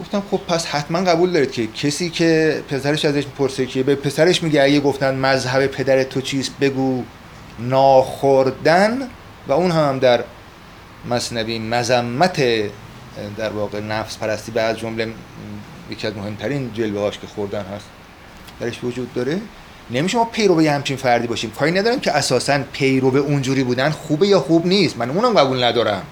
[0.00, 4.42] گفتم خب پس حتما قبول دارید که کسی که پسرش ازش می‌پرسه که به پسرش
[4.42, 7.04] میگه اگه گفتن مذهب پدر تو چیست بگو.
[7.60, 9.08] ناخوردن
[9.48, 10.24] و اون هم در
[11.10, 12.42] مصنوی مذمت
[13.36, 15.08] در واقع نفس پرستی به از جمله
[15.90, 17.86] یکی از مهمترین جلوه هاش که خوردن هست
[18.60, 19.40] درش وجود داره.
[19.90, 21.50] نمیشه ما پیرو یه همچین فردی باشیم.
[21.50, 24.98] کاری ندارم که اساسا پیرو به اونجوری بودن خوبه یا خوب نیست.
[24.98, 26.02] من اونم قبول ندارم.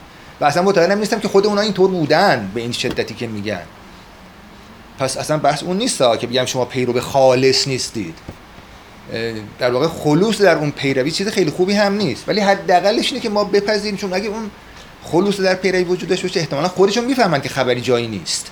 [0.40, 3.62] و اصلا مطمئنم نیستم که خود اونا اینطور بودن به این شدتی که میگن.
[4.98, 8.18] پس اصلا بحث اون نیست که بگم شما پیرو خالص نیستید.
[9.58, 12.24] در واقع خلوص در اون پیروی چیز خیلی خوبی هم نیست.
[12.28, 14.50] ولی حداقلش اینه که ما بپذیریم چون اگه اون
[15.04, 18.46] خلوص در پیروی وجود داشته باشه احتمالا خودشون می‌فهمن که خبری جایی نیست.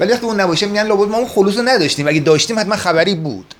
[0.00, 2.08] ولی وقتی اون نباشه میگن لابد ما اون خلوص رو نداشتیم.
[2.08, 3.54] اگه داشتیم حتما خبری بود.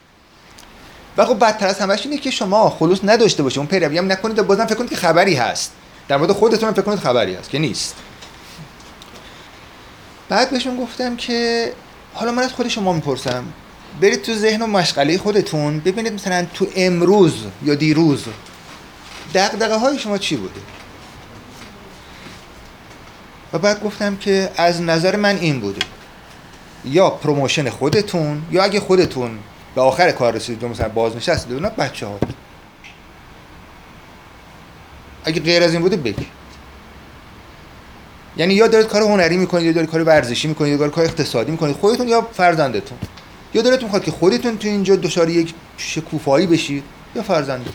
[1.17, 3.59] و خب بدتر از همش اینه که شما خلوص نداشته باشه.
[3.59, 5.73] اون پیروی هم نکنید و بازم فکر کنید که خبری هست.
[6.09, 7.95] در مورد خودتون فکر کنید خبری هست که نیست.
[10.29, 11.73] بعد بهشون گفتم که
[12.15, 13.45] حالا من از خود شما می‌پرسم.
[14.01, 18.25] برید تو ذهن و مشغله خودتون ببینید مثلا تو امروز یا دیروز
[19.35, 20.61] دقدقه های شما چی بوده؟
[23.53, 25.81] و بعد گفتم که از نظر من این بوده.
[26.85, 29.39] یا promotion خودتون یا اگه خودتون
[29.75, 32.19] به آخر کار رسیدید مثلا بازنشستید اونا بچه ها
[35.25, 36.27] اگه غیر از این بوده بگید.
[38.37, 41.51] یعنی یا دارید کار هنری می‌کنید یا دارید کار ورزشی می‌کنید یا دارید کار اقتصادی
[41.51, 42.99] می‌کنید خودتون یا فرزندتون.
[43.55, 46.85] یا دلتون می‌خواد که خودتون تو اینجا دچار یک شکوفایی بشید
[47.17, 47.73] یا فرزندتون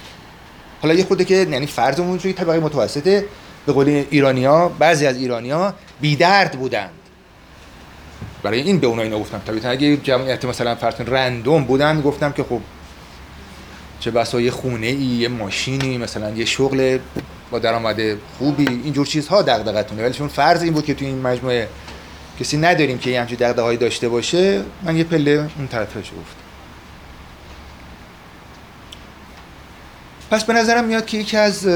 [0.82, 3.26] حالا یه خوده که یعنی فرضمون توی طبقه متوسطه
[3.66, 6.90] به قول ایرانیا بعضی از ایرانیا بی درد بودند.
[8.44, 9.42] برای این به اونا اینا گفتم.
[9.48, 12.62] طبیعتا اگه جمعیت مثلا فرض رندوم بودن گفتم که خب
[14.00, 16.98] چه بسا یه خونه ای یه ماشینی مثلا یه شغل
[17.52, 18.02] با درآمد
[18.38, 20.04] خوبی اینجور چیزها دغدغتونه.
[20.04, 21.68] ولی چون فرض این بود که تو این مجموعه
[22.40, 26.36] کسی نداریم که یه همچین دغدغه‌ای داشته باشه من یه پله اون طرفش گفت
[30.32, 31.68] پس به نظرم میاد که یکی از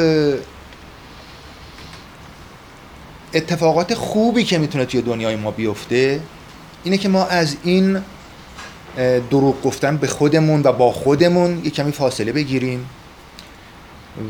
[3.34, 6.20] اتفاقات خوبی که می‌تونه توی دنیای ما بیفته
[6.84, 8.02] اینه که ما از این
[9.30, 12.90] دروغ گفتن به خودمون و با خودمون یه کمی فاصله بگیریم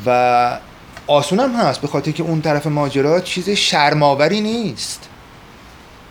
[0.05, 0.59] و
[1.07, 5.08] آسون هم هست به خاطر که اون طرف ماجرا چیز شرماوری نیست.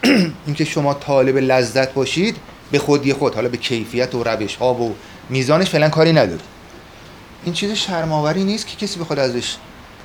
[0.47, 2.37] اینکه شما طالب لذت باشید
[2.71, 4.95] به خودی خود حالا به کیفیت و روش ها و
[5.29, 6.41] میزانش فعلا کاری نداره
[7.45, 9.57] این چیز شرماوری نیست که کسی بخواد ازش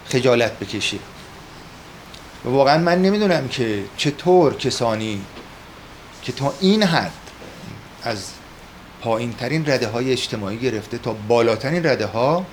[0.05, 0.97] خجالت بکشه.
[2.45, 5.21] و واقعا من نمی‌دونم که چطور کسانی
[6.21, 7.11] که تا این حد
[8.03, 8.25] از
[9.01, 12.45] پایین ترین رده های اجتماعی گرفته تا بالاترین رده ها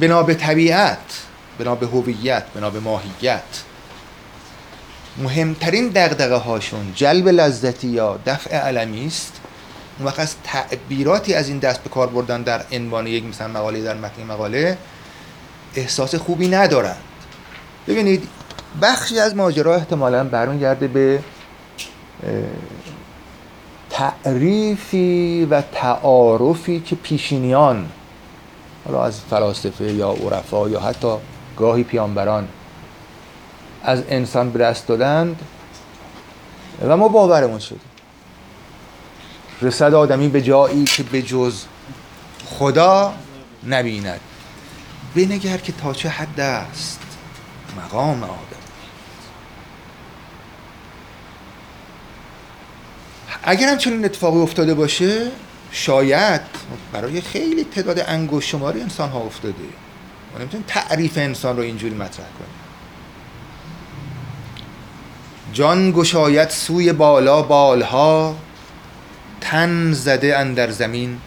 [0.00, 1.22] بنا به طبیعت
[1.58, 3.42] بنا به هویت بنا به ماهیت
[5.22, 9.40] مهمترین دقدقه هاشون جلب لذتی یا دفع علمی است.
[9.98, 13.82] اون وقت از تعبیراتی از این دست به کار بردن در عنوان یک مثلا مقاله
[13.82, 14.78] در متن مقاله
[15.74, 17.02] احساس خوبی ندارند.
[17.88, 18.28] ببینید
[18.82, 21.20] بخشی از ماجرا احتمالا برمیگرده به
[23.90, 27.88] تعریفی و تعارفی که پیشینیان
[28.84, 31.14] حالا از فلاسفه یا عرفا یا حتی
[31.56, 32.48] گاهی پیانبران
[33.82, 35.42] از انسان به دست دادند
[36.82, 37.80] و ما باورمون شد.
[39.62, 41.64] رسد آدمی به جایی که به جز
[42.46, 43.14] خدا
[43.66, 44.20] نبیند.
[45.14, 47.00] بنگر که تا چه حد است
[47.76, 48.32] مقام آدم.
[53.42, 55.30] اگر هم چنین اتفاقی افتاده باشه
[55.70, 56.40] شاید
[56.92, 59.54] برای خیلی تعداد انگوش شماری انسان ها افتاده.
[60.32, 62.67] ما نمی‌تونیم تعریف انسان رو اینجوری مطرح کنیم.
[65.52, 68.36] جان گشایت سوی بالا بالها
[69.40, 71.18] تن زده اندر زمین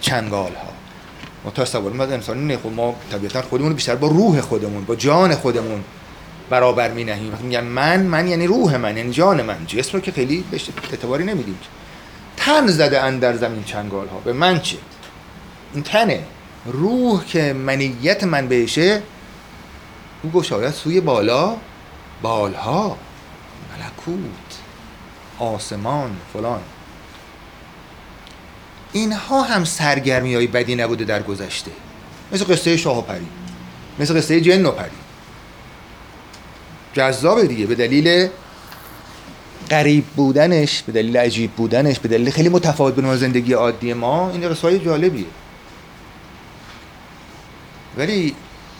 [0.00, 0.68] چنگال ها
[1.44, 5.34] ما تصور ما انسان نه خب ما طبیعتا خودمون بیشتر با روح خودمون با جان
[5.34, 5.84] خودمون
[6.50, 9.66] برابر می نهیم وقتی میگن من من یعنی روح من یعنی جان من.
[9.66, 11.58] جسم رو که خیلی بهش اعتباری نمیدیم.
[12.36, 14.76] تن زده اندر زمین چنگال ها به من چه؟
[15.74, 16.22] این تنه.
[16.66, 19.02] روح که منیت من بهشه
[20.22, 21.56] او گشایت سوی بالا
[22.22, 22.96] بالها.
[23.78, 24.58] ملکوت
[25.38, 26.60] آسمان فلان.
[28.92, 31.70] اینها هم سرگرمی های بدی نبوده در گذشته.
[32.32, 33.26] مثل قصه شاه و پری
[33.98, 34.90] مثل قصه جن و پری.
[36.94, 38.28] جذابه دیگه به دلیل
[39.70, 44.48] قریب بودنش به دلیل عجیب بودنش به دلیل خیلی متفاوت بودن زندگی عادی ما این
[44.48, 45.26] قصه جالبیه.
[47.96, 48.34] ولی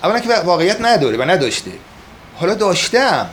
[0.05, 1.73] اولا که واقعیت نداره و نداشته.
[2.37, 3.29] حالا داشتم.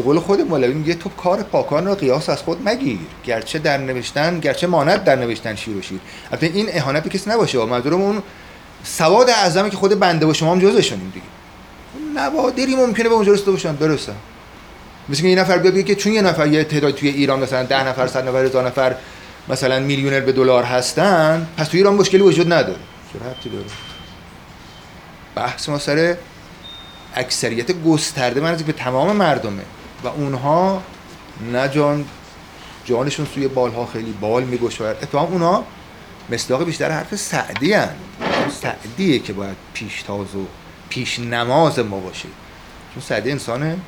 [0.00, 2.98] به قول خود مولوی میگه تو کار پاکان را قیاس از خود مگیر.
[3.24, 6.00] گرچه در نوشتن گرچه ماند در نوشتن شیر و شیر.
[6.30, 7.64] البته این اهانت به کسی نباشه.
[7.64, 8.22] منظورم اون
[8.84, 11.26] سواد اعظمی که خود بنده و شما هم جزشونیم دیگه.
[12.20, 13.74] نوادری ممکنه به اونجا رسیده باشن.
[13.74, 14.12] درسته.
[15.08, 18.06] مثل این نفر بیاد که چون یه نفر یه تعداد توی ایران مثلا ده نفر
[18.06, 18.94] صد نفر هزار نفر
[19.48, 22.78] مثلا میلیونر به دلار هستن پس توی ایران مشکلی وجود نداره.
[23.12, 23.64] چه ربطی داره؟
[25.34, 26.16] بحث ما سر
[27.14, 29.62] اکثریت گسترده من به تمام مردمه.
[30.04, 30.82] و اونها
[31.52, 32.04] نه جان
[32.84, 35.64] جانشون سوی بالها خیلی بال میگوشاید اتفاقا اونها
[36.30, 37.94] مصداق بیشتر حرف سعدی هن.
[38.62, 40.46] سعدیه که باید پیشتاز و
[40.88, 42.28] پیش نماز ما باشه.
[42.94, 43.80] چون سعدی انسان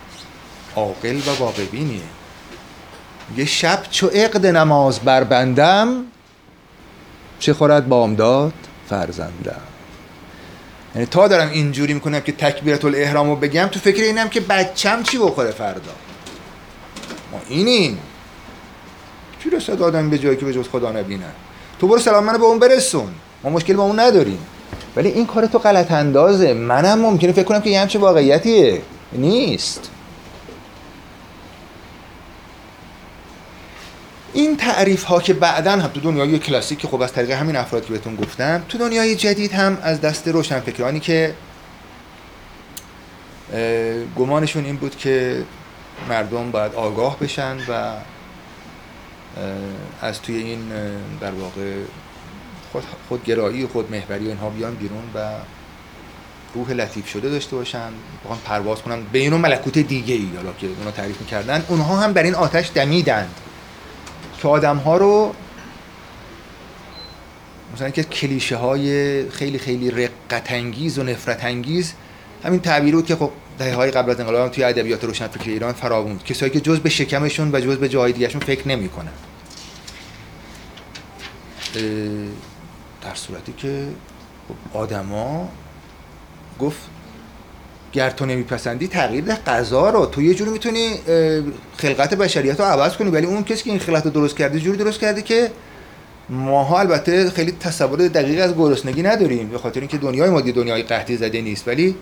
[0.77, 2.01] عاقل و واقعبینیه.
[3.37, 6.05] یه شب چو عقد نماز بربندم
[7.39, 8.53] چه خورد بامداد
[8.89, 9.72] فرزندم.
[10.95, 15.03] یعنی تا دارم اینجوری می‌کنم که تکبیرت الاحرام رو بگم تو فکر اینم که بچم
[15.03, 15.93] چی بخوره فردا؟
[17.33, 17.99] ما اینیم.
[19.43, 21.33] چی رسد آدم به جایی که به جز خدا نبینن؟
[21.81, 23.09] تو برو سلام منو به اون برسون.
[23.45, 24.39] ما مشکل با اون نداریم.
[24.97, 26.55] ولی این کار تو غلط اندازه.
[26.55, 28.83] منم ممکنه فکر کنم که یه همچه واقعیتیه.
[29.13, 29.91] نیست.
[34.35, 37.85] این تعریف ها که بعدا هم تو دنیای کلاسیک که خب از طریق همین افراد
[37.87, 41.35] که بهتون گفتم تو دنیای جدید هم از دست روشنفکرانی که
[44.17, 45.45] گمانشون این بود که
[46.09, 47.93] مردم باید آگاه بشن و
[50.03, 50.61] از توی این
[51.21, 51.75] در واقع
[52.73, 55.31] خود خودگرایی و خودمحوری اینها بیان بیرون و
[56.55, 57.89] روح لطیف شده داشته باشن.
[58.25, 62.13] بخوان پرواز کنن به اینو ملکوت دیگه ای حالا که اونا تعریف می‌کردن اونها هم
[62.13, 63.35] در این آتش دمیدند.
[64.43, 65.35] که آدم ها رو
[67.75, 71.93] مثلا که کلیشه های خیلی خیلی رقت انگیز و نفرت انگیز
[72.45, 76.19] همین تعبیر بود که خب دهه های قبل از انقلاب توی ادبیات روشنفکر ایران فراوون
[76.19, 79.13] کسایی که جز به شکمشون و جز به جای دیگهشون فکر نمی‌کنن.
[83.03, 83.89] در صورتی که
[84.49, 85.49] خب آدما
[86.61, 86.81] گفت
[87.93, 90.07] گر تو نمیپسندی تغییر ده قضا رو.
[90.07, 90.95] تو یه جوری می‌تونی
[91.77, 93.11] خلقت بشریت رو عوض کنی.
[93.11, 95.51] ولی اون کسی که این خلقت رو درست کرده جوری درست کرده که
[96.29, 101.17] ماها البته خیلی تصور دقیق از گرسنگی نداریم به خاطر اینکه دنیای مادی دنیای قحطی
[101.17, 101.69] زده نیست.
[101.69, 101.95] ولی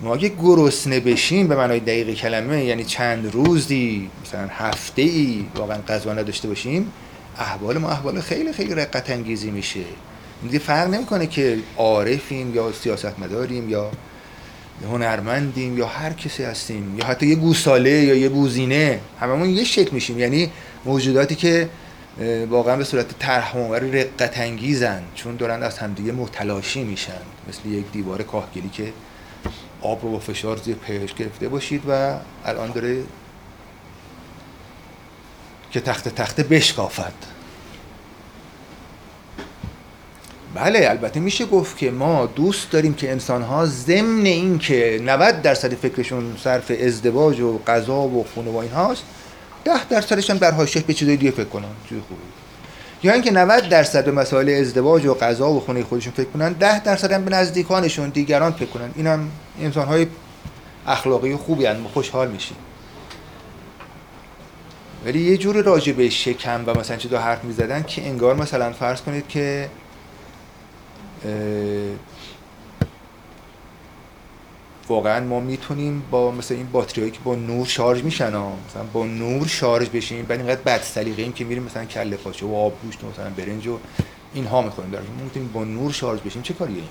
[0.00, 5.78] ما اگه گرسنه بشیم به معنای دقیق کلمه یعنی چند روزی مثلا هفته ای واقعا
[5.88, 6.92] غذا نداشته باشیم
[7.38, 9.80] احوال ما احوال خیلی خیلی رقت انگیزی میشه.
[10.42, 13.90] دیگه فرق نمی‌کنه که عارفیم یا سیاستمداریم یا
[14.84, 19.90] هنرمندیم یا هر کسی هستیم یا حتی یه گوساله یا یه بوزینه هممون یه شکل
[19.94, 20.18] میشیم.
[20.18, 20.50] یعنی
[20.84, 21.68] موجوداتی که
[22.50, 27.22] واقعا به صورت طرح رقت انگیزن چون دارن از همدیگه متلاشی میشن.
[27.48, 28.92] مثل یک دیوار کاهگلی که
[29.82, 33.02] آب رو با فشار زیر پیش گرفته باشید و الان داره
[35.70, 37.39] که تخت تخت بشکافد.
[40.54, 45.42] بله البته میشه گفت که ما دوست داریم که انسان ها ضمن این که 90
[45.42, 49.02] درصد فکرشون صرف ازدواج و غذا و خونه و این هاست
[49.64, 52.20] 10 درصدش هم در حاشیه به چیزای دیگه فکر کنن چیز خوبی.
[53.02, 56.82] یا اینکه 90 درصد به مسائل ازدواج و غذا و خونه خودشون فکر کنن 10
[56.82, 58.90] درصد هم به نزدیکانشون دیگران فکر کنن.
[58.96, 59.28] اینم
[59.60, 60.06] انسان های
[60.86, 62.56] اخلاقی خوبی هستند خوشحال میشیم.
[65.04, 68.72] ولی یه جور راجع به شکم و مثلا چه دو حرف می‌زدن که انگار مثلا
[68.72, 69.68] فرض کنید که
[74.88, 79.06] واقعا ما می‌تونیم با مثلا این باتری که با نور شارژ میشن ها مثلا با
[79.06, 82.82] نور شارژ بشیم بعد اینقدر بد سلیقه ایم که میریم مثلا کله پاچه و آب
[82.82, 83.78] گوشت مثلا برنج و
[84.34, 84.90] اینها می‌خوریم.
[84.90, 86.42] در می‌تونیم با نور شارژ بشیم.
[86.42, 86.88] چه کاریه این؟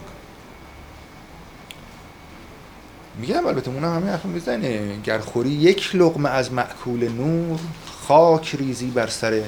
[3.19, 4.97] میگم البته اونم همه حرف می‌زنه.
[5.03, 7.59] گر خوری یک لقمه از معکول نور
[8.07, 9.43] خاک ریزی بر سر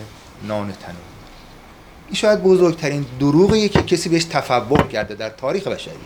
[0.48, 1.11] نان تنور.
[2.12, 5.98] این شاید بزرگترین دروغیه که کسی بهش تفوق کرده در تاریخ بشریت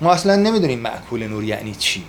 [0.00, 2.04] ما اصلا نمی‌دونیم معکول نور یعنی چی.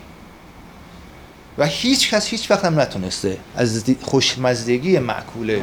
[1.57, 5.61] و هیچ کس هیچ وقت هم نتونسته از خوشمزدگی معکول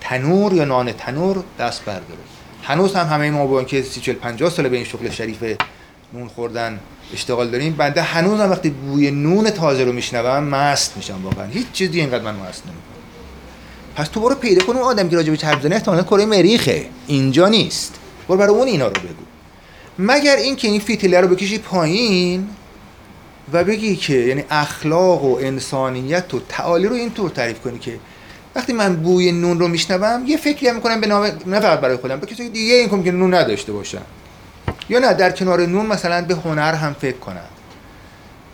[0.00, 2.20] تنور یا نان تنور دست برداره.
[2.62, 5.44] هنوز هم همه ما با اینکه 30 40 50 ساله به این شغل شریف
[6.12, 6.80] نون خوردن
[7.12, 11.46] اشتغال داریم بنده هنوز هم وقتی بوی نون تازه رو میشنوم مست میشم واقعا.
[11.46, 12.97] هیچ چیزی اینقدر من مست نمی‌کنه
[13.98, 16.86] پس تو برو پیدا کن اون آدم که راجع به حرف زنه احتمالاً کره مریخه.
[17.06, 17.94] اینجا نیست.
[18.28, 19.24] برو برای اون اینا رو بگو.
[19.98, 22.48] مگر اینکه این فیتیله رو بکشی پایین
[23.52, 27.98] و بگی که یعنی اخلاق و انسانیت و تعالی رو اینطور تعریف کنی که
[28.56, 31.96] وقتی من بوی نون رو میشنوم یه فکری هم می‌کنم به نام نه فقط برای
[31.96, 34.02] خودم کسی دیگه این که نون نداشته باشم
[34.88, 37.48] یا نه در کنار نون مثلا به هنر هم فکر کنم.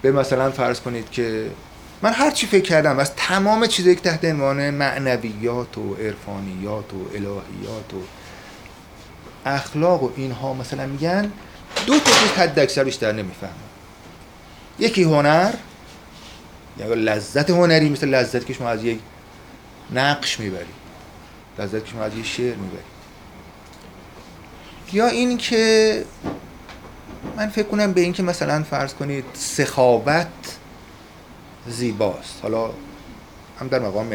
[0.03, 1.47] به مثلا فرض کنید که
[2.03, 6.97] من هر چی فکر کردم از تمام چیزایی که تحت عنوان معنویات و عرفانیات و
[7.15, 8.03] الهیات و
[9.47, 11.33] اخلاق و اینها مثلا میگن
[11.87, 13.53] دو تا چیز حد اکثر بیشتر نمی‌فهمم.
[14.79, 15.53] یکی هنر
[16.79, 18.99] یا لذت هنری مثل لذت که شما از یک
[19.91, 20.67] نقش می‌برید.
[21.59, 22.95] لذت که شما از یک شعر می‌برید.
[24.93, 26.05] یا این که
[27.37, 30.27] من فکر کنم به این که مثلا فرض کنید سخاوت
[31.69, 32.39] زیباست.
[32.43, 32.71] حالا
[33.61, 34.09] هم در مقام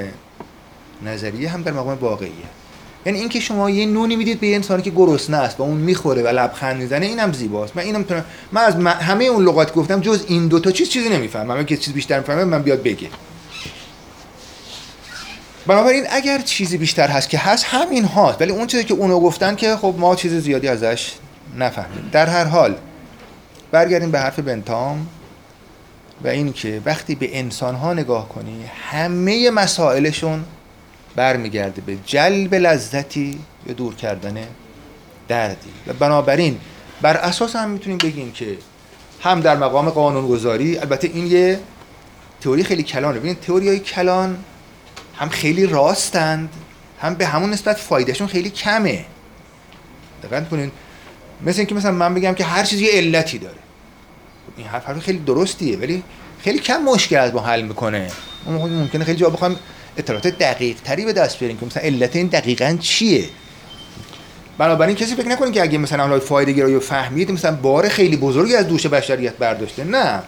[1.05, 2.31] نظریه هم در مقام واقعیه.
[3.05, 6.23] یعنی اینکه شما یه نونی می‌دید به یه انسانی که گرسنه است و اون می‌خوره
[6.23, 7.75] و لبخند می‌زنه اینم زیباست.
[7.77, 11.09] من اینم می‌تونم من از همه اون لغات گفتم جز این دو تا چیز چیزی
[11.09, 11.47] نمی‌فهمم.
[11.47, 13.09] من که چیز بیشتر می‌فهمم من بیاد بگه.
[15.67, 18.41] بنابراین اگر چیزی بیشتر هست که هست همین هاست.
[18.41, 21.13] ولی اون چیزی که اونو گفتن که خب ما چیز زیادی ازش
[21.57, 22.09] نفهمیم.
[22.11, 22.75] در هر حال
[23.71, 25.07] برگردیم به حرف بنتام.
[26.23, 30.45] و این که وقتی به انسان ها نگاه کنی همه مسائلشون
[31.15, 34.37] برمیگرده به جلب لذتی یا دور کردن
[35.27, 35.69] دردی.
[35.87, 36.59] و بنابراین
[37.01, 38.57] بر اساس هم می‌تونیم بگیم که
[39.21, 41.59] هم در مقام قانونگذاری البته این یه
[42.41, 43.19] تئوری خیلی کلانه.
[43.19, 44.37] ببینید تئوری های کلان
[45.15, 46.49] هم خیلی راستند
[47.01, 49.05] هم به همون نسبت فایدهشون خیلی کمه.
[50.23, 50.71] دقت کنین.
[51.45, 53.57] مثل اینکه مثلا من بگم که هر چیزی یه علتی داره.
[54.59, 56.03] این حرف خیلی درستیه ولی
[56.43, 58.11] خیلی کم مشکل از ما حل می‌کنه.
[58.47, 59.55] ممکنه خیلی جا بخوام
[59.97, 63.25] اطلاعات دقیق تری به دست بیاریم که مثلا علت این دقیقا چیه؟
[64.57, 68.55] بنابراین کسی فکر نکنه که اگه مثلا حالا فایده گرایی فهمید مثلا بار خیلی بزرگی
[68.55, 70.21] از دوش بشریت برداشته نه.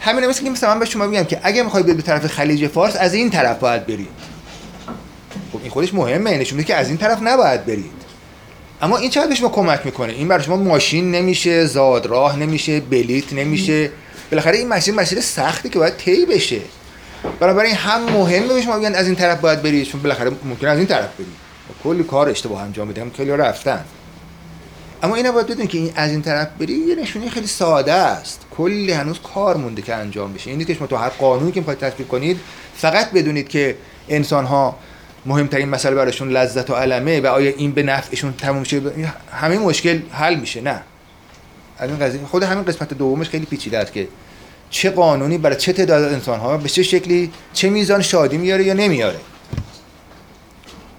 [0.00, 2.96] همین مثل که مثلا من به شما میگم که اگه می‌خوای به طرف خلیج فارس
[2.96, 4.08] از این طرف باید برید
[5.52, 7.95] خب این خودش مهمه نشون که از این طرف نباید برید
[8.82, 13.32] اما این چقدر به شما کمک می‌کنه؟ این برای شما ماشین نمیشه زادراه نمیشه بلیت
[13.32, 13.90] نمیشه.
[14.30, 16.60] بالاخره این مسیر مسیر سختی که باید طی بشه.
[17.40, 20.78] بنابراین هم مهمه به شما میگن از این طرف باید برید چون بالاخره ممکن از
[20.78, 21.46] این طرف برید.
[21.84, 23.84] کلی کار اشتباه انجام بدیم خیلی رفتن.
[25.02, 28.40] اما اینا باید بدونید که این از این طرف بری یه نشونی خیلی ساده است.
[28.56, 30.50] کلی هنوز کار مونده که انجام بشه.
[30.50, 32.40] این که شما تو هر قانونی که می‌خواید تطبیق کنید
[32.76, 33.76] فقط بدونید که
[34.08, 34.76] انسان ها
[35.26, 38.80] مهمترین مسئله براشون لذت و علمه و آیا این به نفعشون تموم شه؟
[39.32, 40.82] همه مشکل حل میشه نه.
[41.82, 44.08] این قضیه خود همین قسمت دومش خیلی پیچیده است که
[44.70, 48.74] چه قانونی برای چه تعداد انسان ها به چه شکلی چه میزان شادی میاره یا
[48.74, 49.18] نمیاره.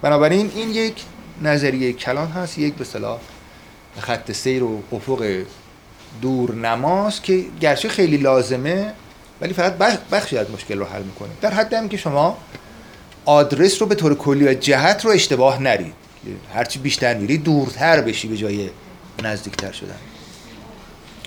[0.01, 0.93] بنابراین این یک
[1.41, 3.19] نظریه کلان هست یک به صلاح
[3.99, 5.43] خط سیر و افق
[6.21, 8.93] دور نماز که گرچه خیلی لازمه
[9.41, 9.73] ولی فقط
[10.11, 11.29] بخشی از مشکل رو حل می‌کنه.
[11.41, 12.37] در حد هم که شما
[13.27, 15.93] آدرس رو به طور کلی و جهت رو اشتباه نرید.
[16.53, 18.69] هرچی بیشتر میری دورتر بشی به جای
[19.23, 19.95] نزدیکتر شدن.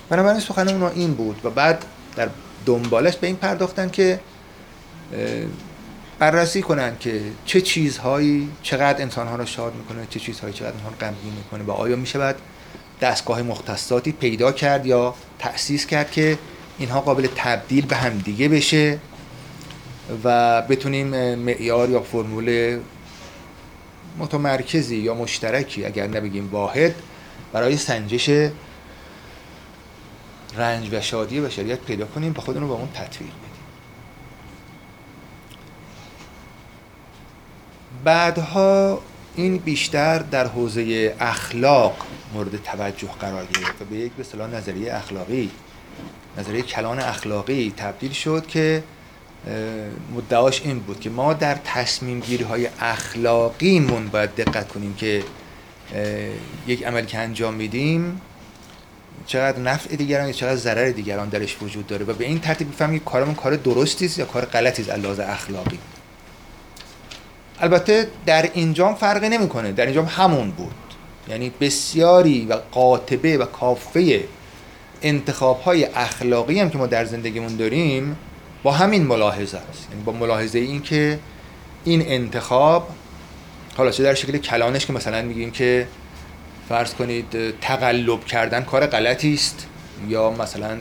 [0.09, 1.85] بنابراین سخن اونا این بود و بعد
[2.15, 2.29] در
[2.65, 4.19] دنبالش به این پرداختن که
[6.19, 11.33] بررسی کنن که چه چیزهایی چقدر انسانها رو شاد می‌کنه چه چیزهایی چقدر رو غمگین
[11.37, 12.35] می‌کنه و آیا میشه بعد
[13.01, 16.37] دستگاه مختصاتی پیدا کرد یا تأسیس کرد که
[16.77, 18.99] اینها قابل تبدیل به همدیگه بشه.
[20.23, 22.79] و بتونیم معیار یا فرمول
[24.17, 26.95] متمرکزی یا مشترکی اگر نبگیم واحد
[27.53, 28.29] برای سنجش
[30.57, 33.51] رنج و شادی بشریت پیدا کنیم و خودمون رو با اون تطبیق بدیم.
[38.03, 38.99] بعدها
[39.35, 41.95] این بیشتر در حوزه اخلاق
[42.33, 45.51] مورد توجه قرار گرفت و به یک به نظریه اخلاقی
[46.37, 48.83] نظریه کلان اخلاقی تبدیل شد که
[50.15, 55.23] مدعاش این بود که ما در تصمیم گیری های اخلاقیمون باید دقت کنیم که
[56.67, 58.21] یک عمل که انجام میدیم
[59.25, 62.99] چقدر نفع دیگران یا چقدر ضرر دیگران درش وجود داره و به این ترتیب بفهمیم
[62.99, 65.79] کارمون کار درستی است یا کار غلطی است لحاظ اخلاقی.
[67.59, 70.75] البته در اینجام فرقی نمی‌کنه در اینجام همون بود.
[71.29, 74.23] یعنی بسیاری و قاطبه و کافه
[75.01, 78.17] انتخاب های اخلاقی هم که ما در زندگیمون داریم
[78.63, 79.87] با همین ملاحظه است.
[79.91, 81.19] یعنی با ملاحظه این که
[81.83, 82.89] این انتخاب
[83.77, 85.87] حالا چه در شکل کلانش که مثلا میگیم که
[86.69, 89.67] فرض کنید تقلب کردن کار غلطی است
[90.07, 90.77] یا مثلا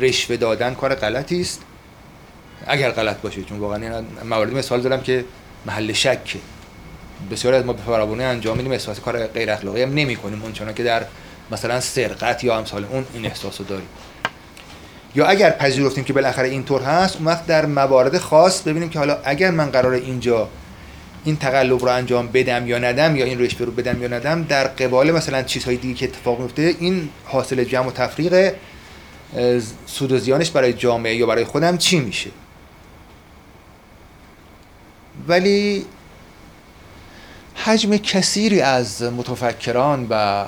[0.00, 1.62] رشوه دادن کار غلطی است
[2.66, 5.24] اگر غلط باشه چون واقعا مواردی مثال دارم که
[5.66, 6.38] محل شکه
[7.30, 10.74] بسیاری از ما به فراوانی انجام میدیم احساس کار غیر اخلاقی هم نمی کنیم اون
[10.74, 11.04] که در
[11.50, 13.88] مثلا سرقت یا امثال اون این احساس رو داریم.
[15.14, 19.18] یا اگر پذیرفتیم که بالاخره اینطور هست اون وقت در موارد خاص ببینیم که حالا
[19.24, 20.48] اگر من قرار اینجا
[21.24, 24.64] این تقلب رو انجام بدم یا ندم یا این رشوه رو بدم یا ندم در
[24.64, 28.52] قبال مثلا چیزهای دیگه که اتفاق میفته این حاصل جمع و تفریق
[29.86, 32.30] سود و زیانش برای جامعه یا برای خودم چی میشه؟
[35.28, 35.86] ولی
[37.54, 40.44] حجم کثیری از متفکران و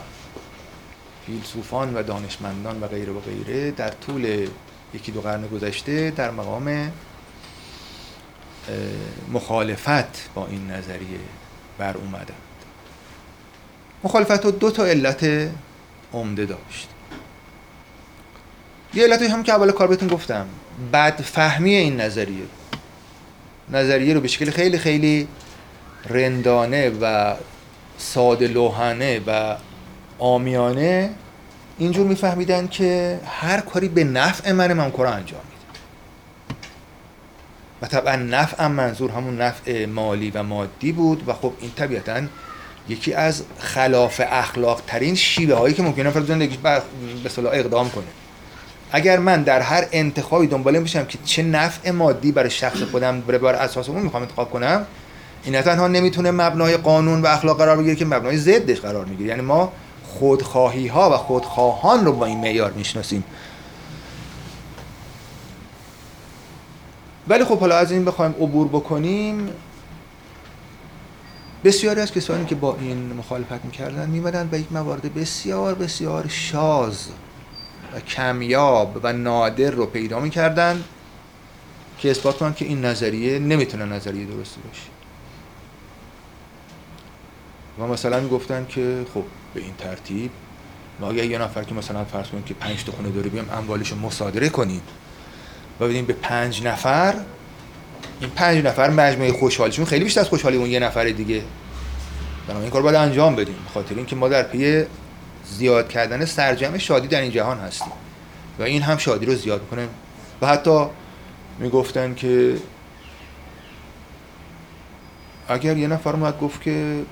[1.26, 4.48] فیلسوفان و دانشمندان و غیره و غیره در طول
[4.94, 6.92] یکی دو قرن گذشته در مقام
[9.32, 11.18] مخالفت با این نظریه
[11.78, 12.26] بر اومدند.
[14.04, 15.50] مخالفت دو تا علت
[16.12, 16.88] عمده داشت.
[18.94, 20.46] یه علتی هم که اول کار بهتون گفتم
[20.92, 22.44] بد فهمی این نظریه.
[23.68, 25.28] نظریه رو به شکل خیلی خیلی
[26.08, 27.34] رندانه و
[27.98, 29.56] ساده لوحانه و
[30.18, 31.10] آمیانه
[31.78, 35.62] اینجور میفهمیدن که هر کاری به نفع من من کار انجام میده.
[37.82, 42.20] و طبعا نفع منظور همون نفع مالی و مادی بود و خب این طبیعتا
[42.88, 46.58] یکی از خلاف اخلاق ترین شیوه هایی که ممکنه فرد زندگی
[47.22, 48.04] به صلاح اقدام کنه.
[48.92, 53.54] اگر من در هر انتخابی دنباله میشم که چه نفع مادی برای شخص خودم بر
[53.54, 54.86] اساس اون می‌خوام انتخاب کنم
[55.44, 59.28] این تنها نمی‌تونه مبنای قانون و اخلاق قرار بگیره که مبنای ضدش قرار می‌گیره.
[59.30, 59.72] یعنی ما
[60.18, 63.24] خودخواهی ها و خودخواهان رو با این معیار می‌شناسیم.
[67.28, 69.50] ولی خب حالا از این بخوایم عبور بکنیم
[71.64, 77.08] بسیاری از کسانی که با این مخالفت می‌کردن میمدن به یک موارد بسیار بسیار شاز
[77.94, 80.84] و کمیاب و نادر رو پیدا می‌کردن
[81.98, 84.82] که اثبات کنن که این نظریه نمی‌تونه نظریه درستی باشه.
[87.78, 90.30] و مثلا می‌گفتن که خب به این ترتیب.
[91.00, 93.92] ما اگه یه نفر که مثلا فرض کنیم که پنج تا خونه داره بیام اموالش
[93.92, 94.80] مصادره کنیم.
[95.80, 97.14] و بدیم به پنج نفر.
[98.20, 101.42] این پنج نفر مجموعه خوشحالیشون خیلی بیشتر از خوشحالی اون یه نفر دیگه.
[102.42, 104.84] بنابراین این کار باید انجام بدیم خاطر اینکه ما در پی
[105.46, 107.92] زیاد کردن سرجم شادی در این جهان هستیم.
[108.58, 109.88] و این هم شادی رو زیاد می‌کنه.
[110.42, 110.86] و حتی
[111.58, 112.56] می‌گفتن که
[115.48, 117.02] اگر یه نفر اومد گفت که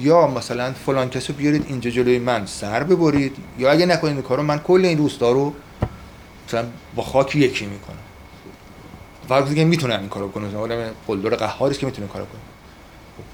[0.00, 4.58] یا مثلا فلان کسو بیارید اینجا جلوی من سر ببرید یا اگه نکنید کارو من
[4.58, 5.52] کل این روستا رو
[6.48, 7.96] مثلا با خاک یکی می‌کنم.
[9.28, 12.40] فرض دیگه می‌تونم این کارو کنم آدم قلدر قهاری که می‌تونه کارو کنه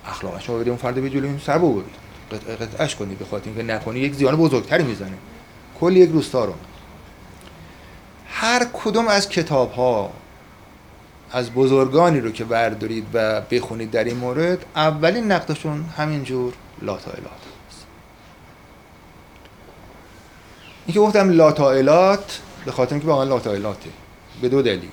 [0.06, 2.02] اخلاقش رو اون فرد به جلوی سر ببرید.
[2.60, 5.12] قطعش کنید به خاطر اینکه نکنی یک زیان بزرگتری می‌زنه.
[5.80, 6.54] کل یک روستا رو.
[8.28, 10.10] هر کدوم از کتاب ها
[11.32, 16.52] از بزرگانی رو که بردارید و بخونید در این مورد اولین نقدشون همینجور
[16.82, 17.24] لاتائلات
[17.68, 17.86] هست.
[20.86, 23.90] این که گفتم لاتائلات به خاطر اینکه واقعا لاتائلاته
[24.42, 24.90] به دو دلیل.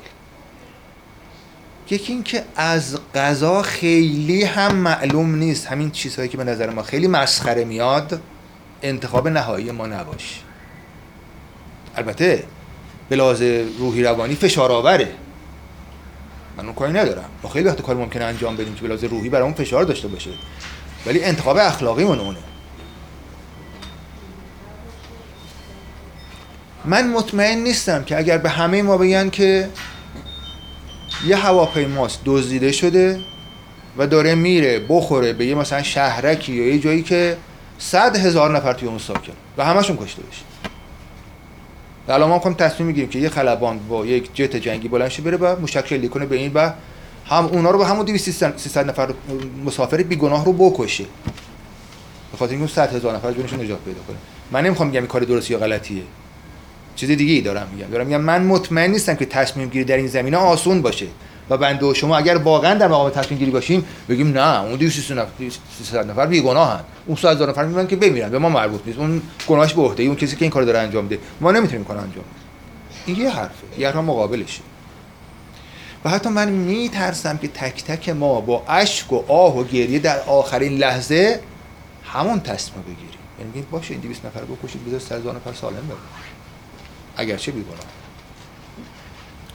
[1.89, 5.67] یکی اینکه از غذا خیلی هم معلوم نیست.
[5.67, 8.21] همین چیزهایی که به نظر ما خیلی مسخره میاد
[8.81, 10.35] انتخاب نهایی ما نباشه.
[11.95, 12.43] البته
[13.09, 13.41] به لحاظ
[13.79, 15.09] روحی روانی فشار آوره
[16.59, 17.29] من اون کاری ندارم.
[17.43, 20.29] ما خیلی وقت کار ممکنه انجام بدیم که به روحی برای اون فشار داشته باشه.
[21.05, 22.37] ولی انتخاب اخلاقی من اونه
[26.85, 29.69] من مطمئن نیستم که اگر به همه ما بگن که
[31.25, 33.19] یه هواپیماست دزدیده شده
[33.97, 37.37] و داره میره بخوره به یه مثلا شهرکی یا یه جایی که
[37.79, 40.48] صد هزار نفر توی اون ساکن و همشون کشته بشه.
[42.07, 45.37] الان ما می‌خوایم تصمیم می‌گیریم که یه خلبان با یک جت جنگی بلند شه بره
[45.37, 46.71] و موشک شلیک کنه به این و
[47.25, 49.09] هم اونا رو به همون 200 300 نفر
[49.65, 51.03] مسافر بیگناه رو بکشه.
[52.31, 54.17] به خاطر اینکه 100 هزار نفر جونشون نجات پیدا کنه.
[54.51, 56.03] من نمی‌خوام میگم این کار درستی یا غلطیه.
[56.95, 57.87] چیز دیگه ای دارم میگم.
[57.87, 61.05] دارم میگم من مطمئن نیستم که تصمیم گیری در این زمینه آسون باشه.
[61.49, 65.11] و بنده و شما اگر واقعا در مقام تصمیم گیری باشیم بگیم نه اون 200
[65.11, 65.29] نفر
[65.77, 66.83] 300 نفر بیگناهن.
[67.05, 68.99] اون 100 هزار نفر میگن که بمیرن به ما مربوط نیست.
[68.99, 71.97] اون گناهش به عهده اون کسی که این کار داره انجام ده ما نمی‌تونیم کار
[71.97, 72.23] انجام
[73.05, 73.67] این یه حرفه.
[73.77, 74.61] یه حرف مقابلشه.
[76.05, 80.19] و حتی من میترسم که تک تک ما با اشک و آه و گریه در
[80.19, 81.39] آخرین لحظه
[82.03, 83.19] همون تصمیم بگیریم.
[83.39, 85.99] یعنی باشه این 200 نفر بکشید بذار 100 نفر سالم بمونه
[87.17, 87.77] اگرچه بیگناه.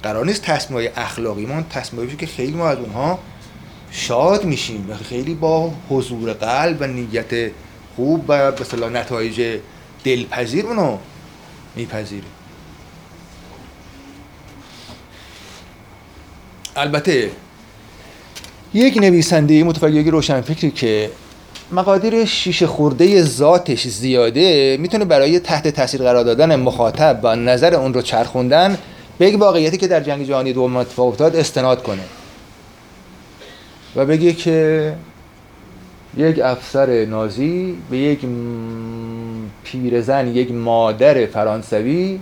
[0.04, 3.18] قرار نیست تصمیم های اخلاقی ما تصمیم که خیلی ما از اونها
[3.90, 7.50] شاد میشیم و خیلی با حضور قلب و نیت
[7.96, 9.58] خوب و به نتایج
[10.04, 10.98] دلپذیر اونو
[11.76, 12.30] میپذیریم.
[16.76, 17.30] البته
[18.74, 21.10] یک نویسنده متفکر روشنفکری که
[21.72, 27.94] مقادیر شیش خورده ذاتش زیاده می‌تونه برای تحت تاثیر قرار دادن مخاطب و نظر اون
[27.94, 28.78] رو چرخوندن
[29.18, 32.02] به یک واقعیتی که در جنگ جهانی دوم اتفاق افتاد استناد کنه.
[33.96, 34.96] و بگه که
[36.16, 38.26] یک افسر نازی به یک
[39.64, 42.20] پیرزن یک مادر فرانسوی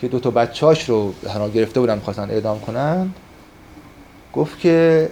[0.00, 3.10] که دو تا بچاش رو هنها گرفته بودن می‌خواستن اعدام کنن
[4.32, 5.08] گفت که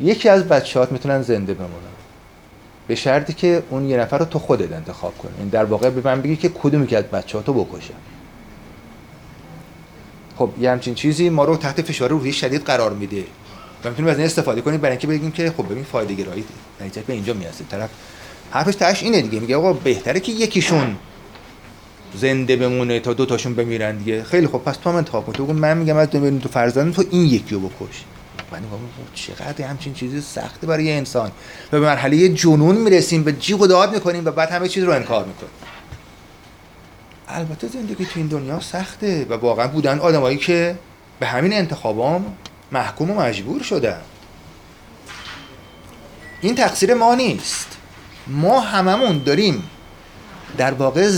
[0.00, 1.72] یکی از بچهات می‌تونن زنده بمونن.
[2.88, 6.00] به شرطی که اون یه نفر رو تو خودت انتخاب کنی این در واقع به
[6.04, 7.94] من بگی که کدومی که از بچه‌هاتو بکشه
[10.38, 13.24] خب یه همچین چیزی ما رو تحت فشار روحی شدید قرار میده.
[13.84, 16.44] و می‌تونیم از این استفاده کنیم برای اینکه بگیم که خب ببین فایده گرایی
[16.80, 17.64] نتیجه به اینجا می‌رسه.
[17.70, 17.90] طرف
[18.50, 19.40] حرفش تاش اینه دیگه.
[19.40, 20.96] میگه آقا بهتره که یکیشون
[22.14, 24.24] زنده بمونه تا دو تاشون بمیرن دیگه.
[24.24, 25.32] خیلی خب پس تو هم انتخاب کن.
[25.32, 28.04] تو من میگم از تو تو فرزند تو این یکی رو بکش.
[28.52, 28.78] من میگم
[29.14, 31.28] چقدر همچین چیزی سخته برای انسان.
[31.72, 34.92] و به مرحله جنون می‌رسیم به جیغ و داد می‌کنیم و بعد همه چیز رو
[34.92, 35.52] انکار می‌کنیم.
[37.28, 40.78] البته زندگی تو این دنیا سخته و واقعا بودن آدمایی که
[41.20, 42.36] به همین انتخابام
[42.72, 44.00] محکوم و مجبور شدن.
[46.40, 47.66] این تقصیر ما نیست.
[48.26, 49.62] ما هممون داریم
[50.58, 51.10] در واقع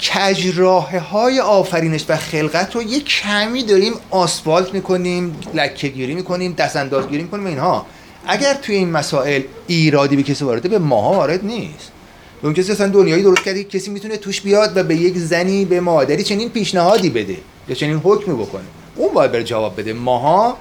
[0.00, 6.76] کجراه های آفرینش و خلقت رو یه کمی داریم آسفالت می‌کنیم لکه گیری می‌کنیم دست
[6.76, 7.86] انداز گیری می‌کنیم اینها.
[8.26, 11.91] اگر توی این مسائل ایرادی به کسی وارده به ماها وارد نیست.
[12.42, 15.80] اون کسی اصلا دنیایی درست کرده کسی می‌تونه توش بیاد و به یک زنی به
[15.80, 17.36] مادری چنین پیشنهادی بده
[17.68, 18.62] یا چنین حکمی بکنه.
[18.96, 19.92] اون باید بره جواب بده.
[19.92, 20.58] ماها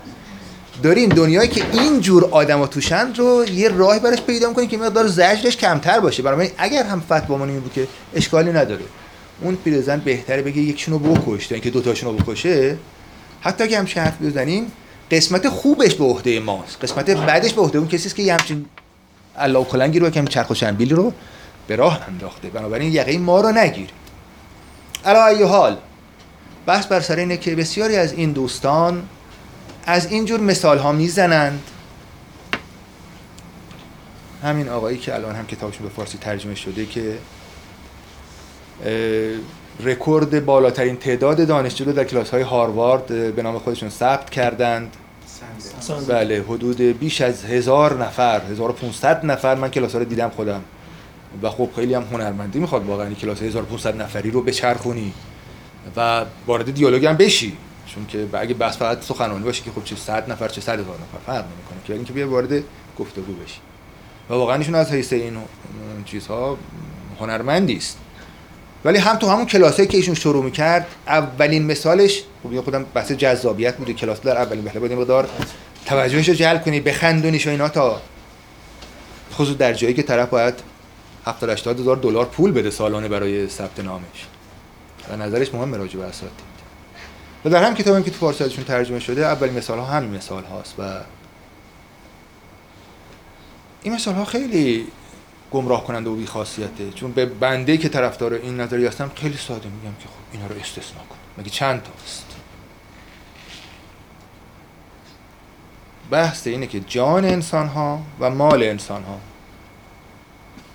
[0.84, 5.08] داریم دنیایی که این جور آدما توشن رو یه راهی براش پیدا می‌کنیم که مقدار
[5.08, 6.24] زجرش کمتر باشه.
[6.24, 8.84] برای اگر هم فتوامون این بود که اشکالی نداره.
[9.42, 12.78] اون پیرزن بهتره بگه یکشونو بکش تا اینکه دوتاشونو بکشه.
[13.42, 14.72] حتی اگه همچین حرف بزنیم
[15.12, 16.78] قسمت خوبش به عهده ماست.
[16.84, 17.78] قسمت بعدش به عهده.
[17.78, 18.38] اون کسی که یه
[19.36, 20.54] الله کلنگی رو که چرخ و
[20.90, 21.14] رو
[21.72, 22.50] به راه انداخته.
[22.50, 23.90] بنابراین یقه ما رو نگیر.
[25.06, 25.78] علا ای حال
[26.66, 29.04] بحث بر سر اینه که بسیاری از این دوستان
[29.86, 31.64] از اینجور مثال ها می‌زنند.
[34.44, 37.18] همین آقایی که الان هم کتابشون به فارسی ترجمه شده که
[39.80, 44.98] رکورد بالاترین تعداد دانشجو رو در کلاس های هاروارد به نام خودشون ثبت کردند.
[46.08, 49.56] بله حدود بیش از هزار نفر 1500 نفر.
[49.56, 50.62] من کلاس ها رو دیدم خودم.
[51.44, 55.14] و خب خیلی هم هنرمندی می‌خواد واقعا کلاس 1500 نفری رو بچرخونی
[55.96, 57.58] و وارد دیالوگ هم بشی.
[57.86, 60.86] چون که اگه بس فقط سخنرانی باشه که خب چه 100 نفر چه 100 هزار
[60.96, 61.78] نفر فرق نمی‌کنه.
[61.88, 62.64] که اینکه بیا وارد
[63.00, 63.60] گفتگو بشی.
[64.30, 65.38] و واقعا ایشون از حیث این
[66.06, 66.58] چیزها
[67.20, 67.98] هنرمندی است.
[68.86, 73.78] ولی هم تو همون کلاسایی که ایشون شروع می‌کرد اولین مثالش خب خودم بحث جذابیت
[73.78, 75.30] بوده کلاس در اولین بهله بودیم مقدار
[75.86, 78.02] توجهش رو جلب کنی بخندونیش و اینا تا.
[79.34, 80.54] خصوص در جایی که طرف باید
[81.26, 84.28] 70 80 هزار دلار پول بده سالانه برای ثبت نامش.
[85.10, 86.52] و نظرش مهم راجع به اساتید.
[87.46, 90.44] و در هم کتابی که تو فارسی ازشون ترجمه شده اولین مثال ها همین مثال
[90.44, 91.00] هاست و
[93.84, 94.88] این مثال ها خیلی
[95.52, 96.92] گمراه کننده و بیخاصیته.
[96.96, 100.56] چون به بنده که طرفدار این نظری هستم خیلی ساده میگم که خب اینا رو
[100.56, 101.16] استثناء کن.
[101.38, 102.26] مگه چند تا است
[106.12, 109.20] بحث اینه که جان انسان ها و مال انسان ها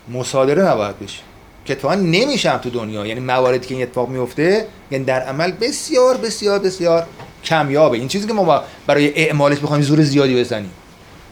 [0.09, 1.21] مصادره نباید بشه.
[1.65, 3.07] که اتفاقا نمیشم تو دنیا.
[3.07, 7.07] یعنی مواردی که این اتفاق میفته یعنی در عمل بسیار بسیار بسیار
[7.45, 7.99] کمیابه.
[7.99, 10.71] این چیزی که ما برای اعمالش بخوایم زور زیادی بزنیم.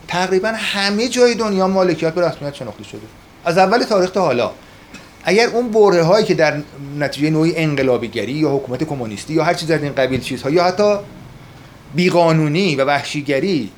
[0.08, 3.00] تقریبا همه جای دنیا مالکیت به رسمیت شناخته شده.
[3.44, 4.50] از اول تاریخ تا حالا.
[5.24, 6.62] اگر اون بره هایی که در
[6.98, 10.96] نتیجه نوعی انقلابیگری یا حکومت کمونیستی یا هر چیز در این قبیل چیزها یا حتی
[11.94, 13.70] بیقانونی و وحشیگری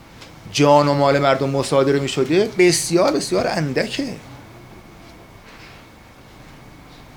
[0.53, 4.05] جان و مال مردم مصادره می شده بسیار بسیار اندکه.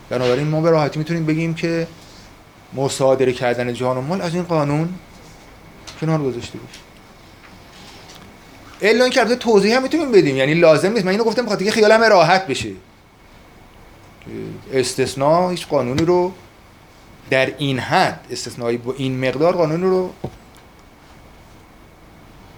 [0.10, 1.88] بنابراین ما به راحتی می‌تونیم بگیم که
[2.74, 4.90] مصادره کردن جان و مال از این قانون
[6.02, 6.80] کنار گذاشته باشه.
[8.82, 10.36] الا اینکه البته توضیح هم می‌تونیم بدیم.
[10.36, 11.06] یعنی لازم نیست.
[11.06, 12.70] من اینو گفتم بخاطر که خیالم راحت بشه.
[14.74, 16.32] استثناء هیچ قانونی رو
[17.30, 20.14] در این حد استثنایی با این مقدار قانون رو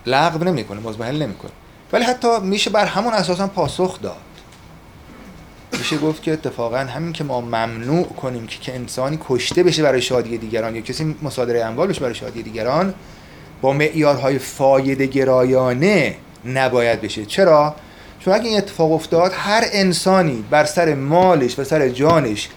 [0.06, 1.52] لغو نمی‌کنه مزمحل نمی‌کنه.
[1.94, 4.18] ولی حتی میشه بر همون اساس هم پاسخ داد.
[5.80, 10.02] میشه گفت که اتفاقا همین که ما ممنوع کنیم که, که انسانی کشته بشه برای
[10.02, 12.94] شادی دیگران یا کسی مصادره اموال بشه برای شادی دیگران
[13.62, 16.16] با معیارهای فایده گرایانه
[16.46, 17.26] نباید بشه.
[17.26, 17.76] چرا؟
[18.20, 22.50] چون اگه این اتفاق افتاد هر انسانی بر سر مالش و سر جانش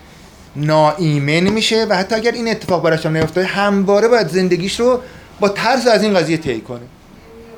[0.56, 5.00] ناایمن میشه و حتی اگر این اتفاق براش هم نیفتاد همواره باید زندگیش رو
[5.40, 6.80] با ترس از این قضیه طی کنه.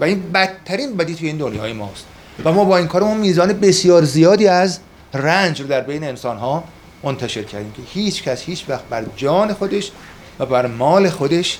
[0.00, 2.04] و این بدترین بدی توی این دنیای ماست.
[2.44, 4.78] و ما با این کارمون میزان بسیار زیادی از
[5.14, 6.64] رنج رو در بین انسان ها
[7.02, 9.90] منتشر کردیم که هیچ کس هیچ وقت بر جان خودش
[10.38, 11.58] و بر مال خودش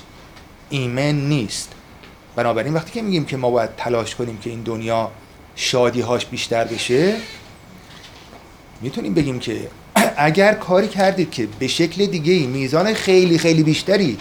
[0.69, 1.71] ایمن نیست.
[2.35, 5.11] بنابراین وقتی که میگیم که ما باید تلاش کنیم که این دنیا
[5.55, 7.15] شادی هاش بیشتر بشه
[8.81, 9.67] می‌تونیم بگیم که
[10.17, 14.17] اگر کاری کردید که به شکل دیگه ای میزان خیلی خیلی بیشتری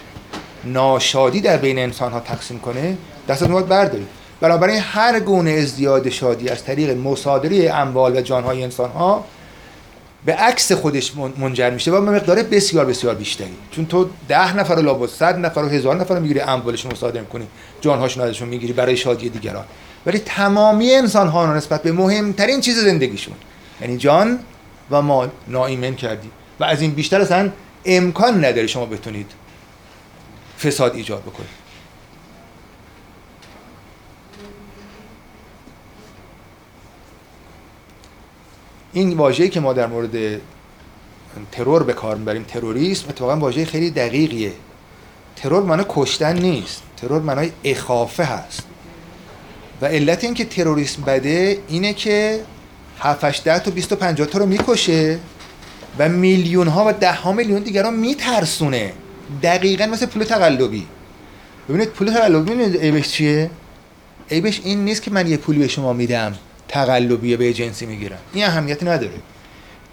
[0.64, 2.96] ناشادی در بین انسان ها تقسیم کنه
[3.28, 4.08] دستتون باید بردارید.
[4.40, 9.24] بنابراین هر گونه ازدیاد شادی از طریق مصادره اموال و جانهای انسان ها
[10.24, 13.56] به عکس خودش منجر میشه و مقدار بسیار بسیار بیشتری.
[13.70, 17.46] چون تو ده نفر لابد صد نفر و هزار نفر می‌گیری اموالشون مصادره می‌کنی
[17.80, 19.64] جانهاشون ازشون می‌گیری برای شادی دیگران.
[20.06, 23.34] ولی تمامی انسان ها نسبت به مهمترین چیز زندگیشون
[23.80, 24.38] یعنی جان
[24.90, 26.30] و مال ناایمن کردی.
[26.60, 27.50] و از این بیشتر اصلا
[27.84, 29.32] امکان نداره شما بتونید
[30.64, 31.65] فساد ایجاد بکنید.
[38.96, 40.40] این واژه‌ای که ما در مورد
[41.52, 44.52] ترور به کار می‌بریم تروریسم اتفاقا واژه خیلی دقیقیه.
[45.36, 46.82] ترور معنی کشتن نیست.
[46.96, 48.62] ترور معنای اخافه هست.
[49.82, 52.40] و علت این که تروریسم بده اینه که
[52.98, 55.18] 7 ده تا 20 تا 50 تا رو می‌کشه
[55.98, 58.92] و میلیون ها و ده ها میلیون دیگران میترسونه.
[59.42, 60.86] دقیقا مثل پول تقلبی.
[61.68, 63.50] ببینید پول تقلبی ببینید عیبش چیه؟
[64.30, 66.34] عیبش این نیست که من یه پولی به شما میدم.
[66.68, 69.12] تقلبی به جنسی می‌گیرم این اهمیتی نداره.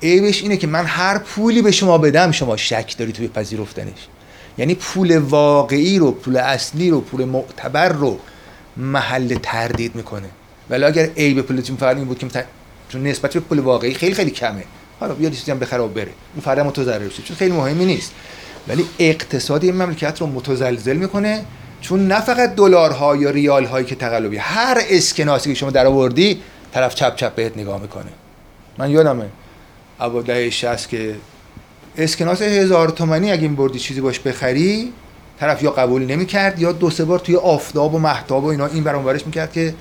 [0.03, 4.07] عیبش اینه که من هر پولی به شما بدم شما شک داری توی پذیرفتنش.
[4.57, 8.19] یعنی پول واقعی رو پول اصلی رو پول معتبر رو
[8.77, 10.29] محل تردید می‌کنه.
[10.69, 12.45] ولی اگر عیب پولتون فقط این بود که
[12.89, 14.63] چون نسبت به پول واقعی خیلی خیلی کمه.
[14.99, 16.11] حالا بیا چیزی هم بخره و بره.
[16.33, 18.11] اون فرد متضرر بشه چون خیلی مهمی نیست.
[18.67, 21.45] ولی اقتصاد این مملکت رو متزلزل می‌کنه
[21.81, 26.41] چون نه فقط دلارها یا ریال هایی که تقلبی هر اسکناسی که شما در آوردی
[26.73, 28.11] طرف چپ چپ بهت نگاه می‌کنه.
[28.77, 29.29] من یادمه.
[29.99, 31.15] اول دهه 60 که
[31.97, 34.93] اسکناس هزار تومانی اگه این بردی چیزی باش بخری
[35.39, 38.83] طرف یا قبول نمی‌کرد یا دو سه بار توی آفتاب و محتاب و اینا این
[38.83, 39.73] برام ورش می‌کرد که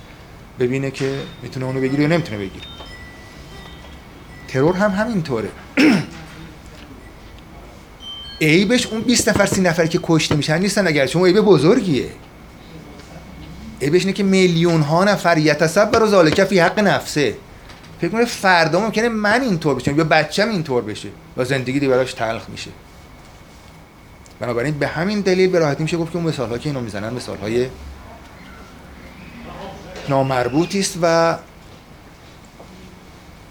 [0.58, 2.66] ببینه که می‌تونه اونو بگیره یا نمی‌تونه بگیره.
[4.48, 5.48] ترور هم همینطوره.
[8.40, 12.08] عیبش اون 20 نفر 30 نفری که کشته میشن نیستن اگر چون عیب بزرگیه.
[13.82, 17.36] عیبش اینه که میلیون ها نفر یتصبر ذالک فی حق نفسه.
[18.00, 22.14] فکر کنه فردا ممکنه من اینطور بشم یا بچم اینطور بشه و زندگی دیگه براش
[22.14, 22.70] تلخ میشه.
[24.40, 27.36] بنابراین به همین دلیل به راحتی میشه گفت که اون مثال که اینو می‌زنن مثال
[27.36, 27.66] های
[30.08, 31.38] نامربوطی است و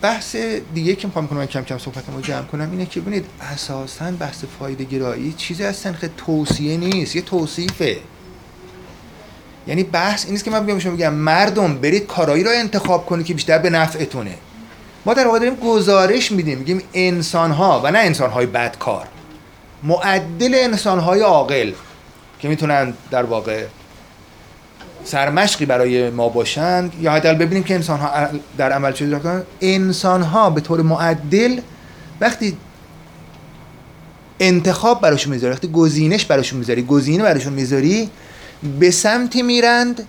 [0.01, 0.35] بحث
[0.73, 4.43] دیگه که می‌خوام کنم کم کم صحبت رو جمع کنم اینه که ببینید اساسا بحث
[4.59, 7.97] فایده گرایی چیزی از سنخ توصیه نیست یه توصیفه.
[9.67, 13.25] یعنی بحث این نیست که من بیام شما بگم مردم برید کارایی رو انتخاب کنید
[13.25, 14.35] که بیشتر به نفعتونه.
[15.05, 19.07] ما در واقع داریم گزارش میدیم میگیم انسان ها و نه انسان های بدکار.
[19.83, 21.71] معدل انسان های عاقل
[22.39, 23.65] که می‌تونن در واقع
[25.03, 29.43] سرمشقی برای ما باشند یا حداقل ببینیم که انسان ها در عمل چه کنن.
[29.61, 31.59] انسان ها به طور معدل
[32.21, 32.57] وقتی
[34.39, 38.09] انتخاب براشون می‌ذاری وقتی گزینش براشون می‌ذاری گزینه براشون می‌ذاری
[38.79, 40.07] به سمتی میرند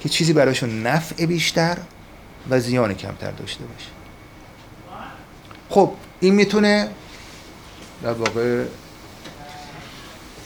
[0.00, 1.78] که چیزی براشون نفع بیشتر
[2.50, 3.88] و زیان کمتر داشته باشه.
[5.70, 6.88] خب این می‌تونه
[8.02, 8.64] در واقع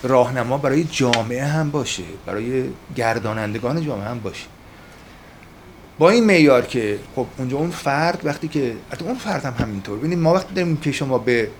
[0.02, 2.64] راهنما برای جامعه هم باشه برای
[2.96, 4.46] گردانندگان جامعه هم باشه.
[5.98, 9.98] با این معیار که خب اونجا اون فرد وقتی که حتی اون فرد هم همینطور.
[9.98, 11.50] ببینید ما وقتی داریم که شما به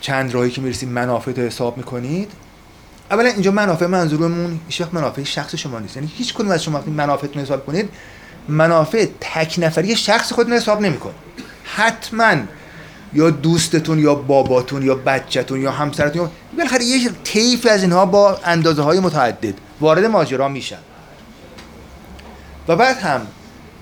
[0.00, 2.32] چند راهی که می‌رسید منافع رو حساب می‌کنید
[3.10, 5.96] اولا اینجا منافع منظورمون هیچ منافع شخص شما نیست.
[5.96, 7.88] یعنی هیچ کدوم از شما وقتی منافعتون حساب کنید
[8.48, 11.14] منافع تک نفری شخص خودتون حساب نمی‌کنه.
[11.64, 12.34] حتما
[13.12, 18.38] یا دوستتون یا باباتون یا بچهتون یا همسرتون یا بالاخره یه طیف از اینها با
[18.44, 20.78] اندازه های متعدد وارد ماجرا میشن.
[22.68, 23.26] و بعد هم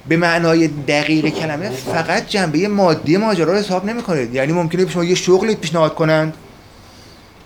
[0.08, 4.34] به معنای دقیق کلمه فقط جنبه مادی ماجرا رو حساب نمی‌کنید.
[4.34, 6.34] یعنی ممکنه شما یه شغلی پیشنهاد کنند.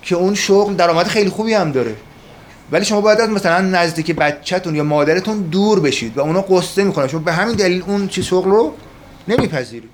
[0.02, 1.96] که اون شغل درآمد خیلی خوبی هم داره.
[2.72, 7.08] ولی شما باید از مثلا نزدیک بچهتون یا مادرتون دور بشید و اونا قصه می‌کنن
[7.08, 8.74] شما به همین دلیل اون چی شغل رو
[9.28, 9.90] نمیپذیرید.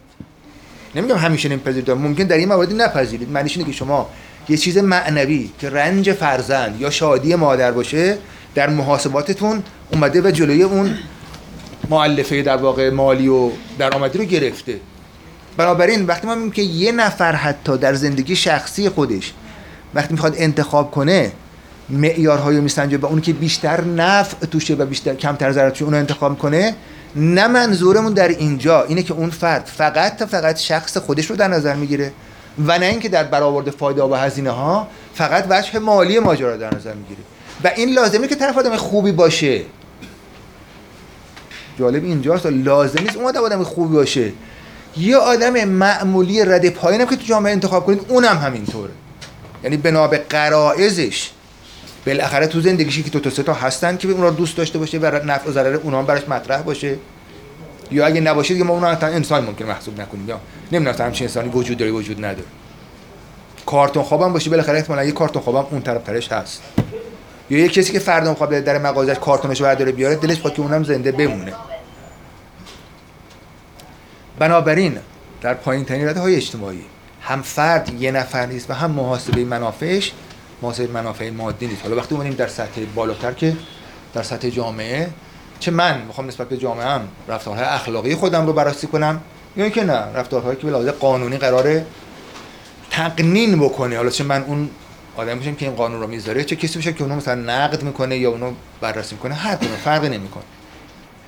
[0.94, 3.30] نمیگم همیشه نمیپذیرید ممکن در این مواردی نپذیرید.
[3.30, 4.08] معنیش اینه که شما
[4.48, 8.18] یه چیز معنوی که رنج فرزند یا شادی مادر باشه
[8.54, 10.98] در محاسباتتون اومده و جلوی اون
[11.90, 14.80] معلفه در واقع مالی و درآمدی رو گرفته.
[15.56, 19.32] بنابراین وقتی ما میگیم که یه نفر حتی در زندگی شخصی خودش
[19.94, 21.32] وقتی می‌خواد انتخاب کنه
[21.90, 25.98] معیارهای میسنجه و اون که بیشتر نفع توشه و بیشتر کمتر ضرر توشه اون رو
[25.98, 26.74] انتخاب کنه
[27.16, 28.82] نه منظورمون در اینجا.
[28.82, 32.12] اینه که اون فرد فقط تا فقط شخص خودش رو در نظر می‌گیره
[32.66, 36.94] و نه اینکه در برآورد فایده و هزینه ها فقط وجه مالی ماجرا در نظر
[36.94, 37.20] می‌گیره.
[37.64, 39.62] و این لازمه که طرف آدم خوبی باشه.
[41.78, 44.32] جالب اینجاست لازم نیست اون آدم خوبی باشه.
[44.96, 48.92] یه آدم معمولی رد پایین که تو جامعه انتخاب کنید اونم همینطوره.
[49.64, 51.30] یعنی بنا به قرائزش.
[52.06, 54.98] بالاخره تو زندگیشی که تو تا سه تا هستن که اون رو دوست داشته باشه
[54.98, 56.96] و نفع و ضرر اونها براش مطرح باشه.
[57.90, 60.28] یا اگه نباشه دیگه ما اون رو انسان ممکن محسوب نکنیم.
[60.28, 60.40] یا
[60.72, 62.46] نمی‌دونم همچین انسانی وجود داره وجود نداره.
[63.66, 66.62] کارتون خوابم باشه بالاخره احتمالاً یه کارتون خوابم اون طرف ترش هست.
[67.50, 70.84] یا یه کسی که فردا می‌خواد در مغازش کارتونش برداره بیاره دلش خواهد که اونم
[70.84, 71.52] زنده بمونه.
[74.38, 74.98] بنابراین
[75.40, 76.84] در پایین ترین رده های اجتماعی.
[77.28, 80.12] هم فرد یه نفر نیست و هم محاسبه منافعش
[80.62, 81.82] محاسبه منافع مادی نیست.
[81.82, 83.56] حالا وقتی اومدیم در سطح بالاتر که
[84.14, 85.08] در سطح جامعه
[85.60, 89.20] چه من می‌خوام نسبت به جامعه هم رفتارهای اخلاقی خودم رو بررسی کنم؟
[89.56, 91.86] یا اینکه نه رفتارهایی که به قانونی قراره
[92.90, 93.96] تقنین بکنه.
[93.96, 94.70] حالا چه من اون
[95.16, 98.18] آدم باشم که این قانون رو می‌ذاره چه کسی باشه که اونو مثلا نقد می‌کنه
[98.18, 100.44] یا اونو بررسی می‌کنه؟ هر کدوم فرقی نمی‌کنه.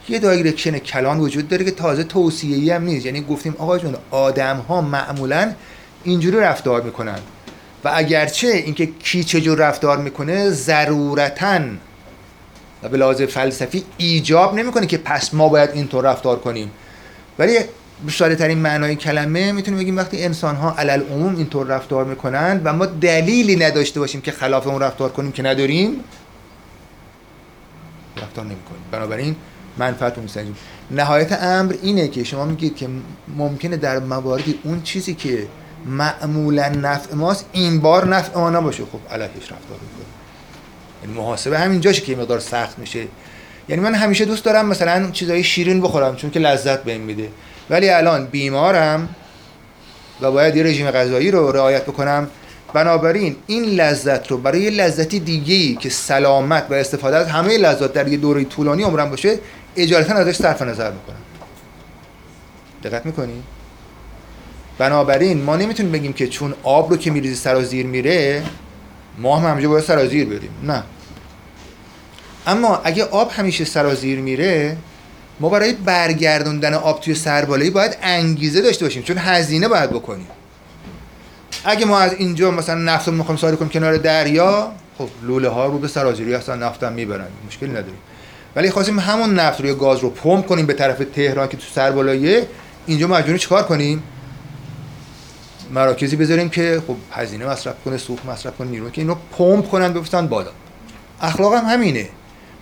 [0.09, 3.07] یه direction کلان وجود داره که تازه توصیه‌ای هم نیست.
[3.07, 5.53] یعنی گفتیم آقا جون آدم ها معمولا
[6.05, 7.19] اینجوری رفتار می‌کنن.
[7.85, 11.61] و اگرچه اینکه کی چجور رفتار می‌کنه ضرورتا
[12.83, 16.71] و به لحاظ فلسفی ایجاب نمی‌کنه که پس ما باید اینطور رفتار کنیم.
[17.39, 17.59] ولی
[18.07, 22.73] به ترین معنای کلمه می‌تونیم بگیم وقتی انسان ها علل عموم اینطور رفتار می‌کنن و
[22.73, 26.05] ما دلیلی نداشته باشیم که خلاف اون رفتار کنیم که نداریم
[28.17, 28.83] رفتار نمی‌کنیم.
[28.91, 29.37] بنابراین
[29.79, 30.25] منفعت رو
[30.91, 32.89] نهایت امر اینه که شما میگید که
[33.37, 35.47] ممکنه در مواردی اون چیزی که
[35.87, 37.45] معمولا نفع ماست.
[37.53, 38.83] این بار نفع ما نباشه.
[38.83, 40.07] خب علیهش رفتار می‌کنه
[41.03, 43.05] یعنی محاسبه همینجاشه که مقدار سخت میشه.
[43.69, 47.29] یعنی من همیشه دوست دارم مثلا چیزای شیرین بخورم چون که لذت بهم میده.
[47.71, 49.09] ولی الان بیمارم
[50.21, 52.29] و باید یه رژیم غذایی رو رعایت بکنم.
[52.75, 57.93] بنابراین این لذت رو برای یه لذتی دیگه که سلامت و استفاده از همه لذات
[57.93, 59.39] در یه دوره طولانی عمرم باشه
[59.77, 61.17] اجالتا ازش صرف نظر می‌کنم.
[62.85, 63.43] دقت می‌کنی؟
[64.81, 68.43] بنابراین ما نمی‌تونیم بگیم که چون آب رو که میریزی سرازیر میره
[69.19, 70.51] ما هم همجا باید سرازیر بریم.
[70.63, 70.83] نه.
[72.47, 74.77] اما اگه آب همیشه سرازیر میره
[75.41, 80.27] ما برای برگردوندن آب توی سربالایی باید انگیزه داشته باشیم چون هزینه باید بکنیم.
[81.65, 85.67] اگه ما از اینجا مثلا نفت رو می‌خوایم سواری کنیم کنار دریا خب لوله ها
[85.67, 87.99] رو به سرازیری هستن نفت هم می‌برن مشکلی نداریم.
[88.57, 92.47] ولی خواستیم همون نفت روی گاز رو پمپ کنیم به طرف تهران که تو سربالاییه
[92.87, 94.03] اینجا مجبوریم چیکار کنیم؟
[95.71, 98.91] مراکزی بذاریم که خب هزینه مصرف کنه سوخت مصرف کنه نیرو.
[98.91, 100.51] که اینو پمپ کنن بفرستن بالا.
[101.21, 102.09] اخلاق هم همینه.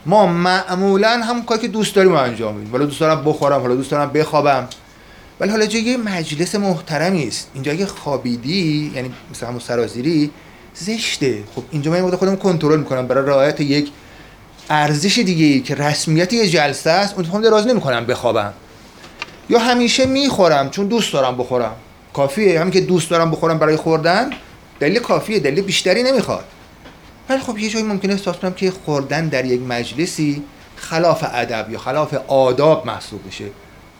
[0.06, 3.90] ما معمولا هم کاری که دوست داریم انجام میدیم حالا دوست دارم بخورم حالا دوست
[3.90, 4.68] دارم بخوابم.
[5.40, 10.30] ولی حالا جای مجلس محترمی است اینجا اگه خوابیدی یعنی مثلا همون سرازیری
[10.74, 11.44] زشته.
[11.54, 13.06] خب اینجا من خودم کنترل می‌کنم.
[13.06, 13.90] برای رعایت یک
[14.70, 18.52] ارزش دیگه ای که رسمیت یه جلسه است اون دراز نمی‌کنم بخوابم.
[19.50, 21.76] یا همیشه می‌خورم چون دوست دارم بخورم.
[22.14, 22.60] کافیه.
[22.60, 24.30] همین که دوست دارم بخورم برای خوردن
[24.80, 26.44] دلیل کافیه دلیل بیشتری نمی‌خواد.
[27.28, 30.42] ولی خب یه جایی ممکنه احساس کنم که خوردن در یک مجلسی
[30.76, 33.44] خلاف ادب یا خلاف آداب محسوب بشه.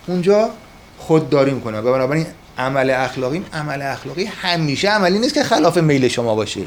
[0.06, 0.50] اونجا
[0.98, 1.78] خودداری می‌کنم.
[1.78, 2.26] و بنابراین
[2.58, 6.60] عمل اخلاقی عمل اخلاقی همیشه عملی نیست که خلاف میل شما باشه.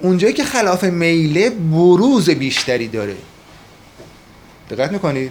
[0.00, 3.16] اونجایی که خلاف میله بروز بیشتری داره.
[4.70, 5.30] دقت می‌کنید؟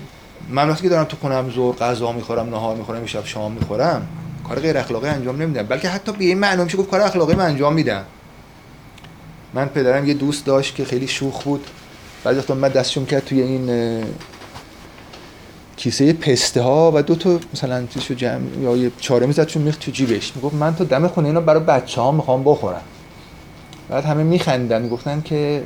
[0.49, 4.07] من وقتی که دارم تو خونم زور غذا می‌خورم نهار می‌خورم شب شام می‌خورم
[4.47, 5.63] کار غیر اخلاقی انجام نمیدم.
[5.63, 8.03] بلکه حتی به این معنی میشه گفت کار اخلاقی من انجام میدم.
[9.53, 11.67] من پدرم یه دوست داشت که خیلی شوخ بود.
[12.23, 14.03] بعضی وقتا من دستشون کرد توی این
[15.77, 19.77] کیسه پسته ها و دو تا مثلا چیزشو جمع یا یه چاره می‌زد چون میخ
[19.77, 20.35] تو جیبش.
[20.35, 22.81] می‌گفت من تو دم خونه اینا برای بچه ها می‌خوام بخورم.
[23.89, 25.63] بعد همه میخندن می‌گفتن که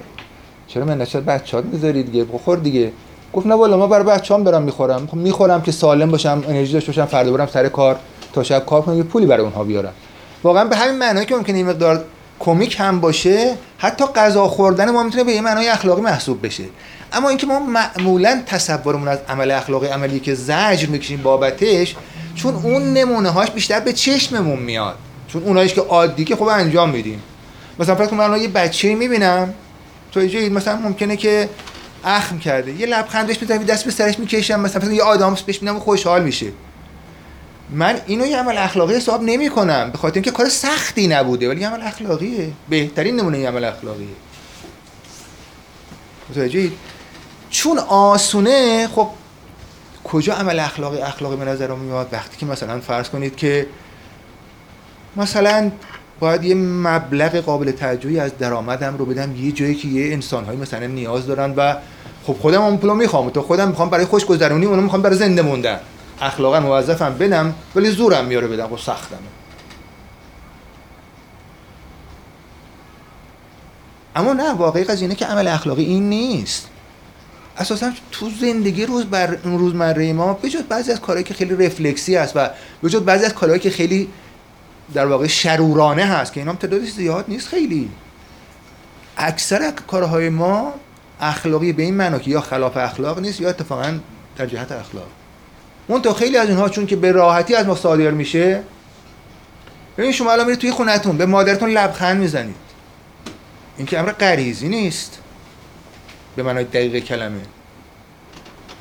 [0.67, 2.91] چرا من نشد بچه ها می‌ذارید دیگه؟ بخور دیگه.
[3.35, 5.07] گفت نه والا ما برای بچه‌ام دارم می‌خورم.
[5.07, 7.99] خب می‌خورم که سالم باشم انرژی داشته باشم فردا برم سر کار
[8.33, 9.93] تا شب کار کنم یه پولی برای اونها بیارم.
[10.43, 12.03] واقعا به همین معنایی که ممکنه این مقدار
[12.39, 16.63] کمیک هم باشه حتی غذا خوردن ما می‌تونه به یه معنای اخلاقی محسوب بشه.
[17.13, 21.95] اما اینکه ما معمولا تصورمون از عمل اخلاقی عملی که زجر می‌کشیم بابتش
[22.35, 24.95] چون اون نمونه هاش بیشتر به چشممون میاد.
[25.27, 27.21] چون اونایش که عادی که خب انجام میدیم.
[27.79, 29.53] مثلا فکر من یه بچه‌ای می‌بینم
[30.11, 30.19] تو
[30.51, 31.49] مثلا ممکنه که
[32.05, 32.71] اخم کرده.
[32.71, 36.47] یه لبخند بهش می‌زنم دست به سرش می‌کشم مثلا یه آدم بهش میدم خوشحال میشه.
[37.69, 41.63] من اینو یه عمل اخلاقی حساب نمی کنم به خاطر اینکه کار سختی نبوده ولی
[41.63, 42.51] عمل اخلاقیه.
[42.69, 44.07] بهترین نمونه یه عمل اخلاقیه.
[46.29, 46.73] متوجهید
[47.49, 49.09] چون آسونه خب
[50.03, 53.67] کجا عمل اخلاقی اخلاقی به نظر میاد؟ وقتی که مثلا فرض کنید که
[55.15, 55.71] مثلا
[56.19, 60.87] باید یه مبلغ قابل توجهی از درآمدم رو بدم یه جایی که یه انسانهایی مثلا
[60.87, 61.75] نیاز دارن و
[62.27, 63.29] خب خودم اون پولو می‌خوام.
[63.29, 65.79] تو خودم می‌خوام برای خوش گذرونی اونو می‌خوام برای زنده موندن.
[66.21, 68.67] اخلاقا موظفم بدم ولی زورم میاره بدم.
[68.67, 69.19] خب سختمه.
[74.15, 76.67] اما نه واقعی قضیه اینه که عمل اخلاقی این نیست.
[77.57, 82.33] اساسا تو زندگی روز بر روزمره ما به بعضی از کارهایی که خیلی رفلکسی است
[82.35, 82.49] و
[82.81, 84.09] به بعضی از کارهایی که خیلی
[84.93, 87.89] در واقع شرورانه هست که اینا هم تعدادش زیاد نیست خیلی.
[89.17, 90.73] اکثر کارهای ما
[91.21, 93.99] اخلاقی به این معنا که یا خلاف اخلاق نیست یا اتفاقا
[94.37, 95.07] در جهت اخلاق.
[95.87, 98.61] اون خیلی از اینها چون که به راحتی از ما صادر میشه
[99.97, 102.55] ببین شما الان میرید توی خونتون به مادرتون لبخند می‌زنید.
[103.77, 105.19] این که امر غریزی نیست.
[106.35, 107.41] به معنای دقیق کلمه.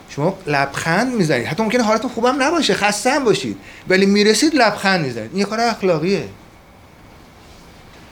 [0.08, 1.46] شما لبخند می‌زنید.
[1.46, 3.58] حتی ممکنه حالتون خوبم نباشه خسته هم باشید.
[3.88, 5.30] ولی می‌رسید لبخند می‌زنید.
[5.34, 6.28] این کار اخلاقیه.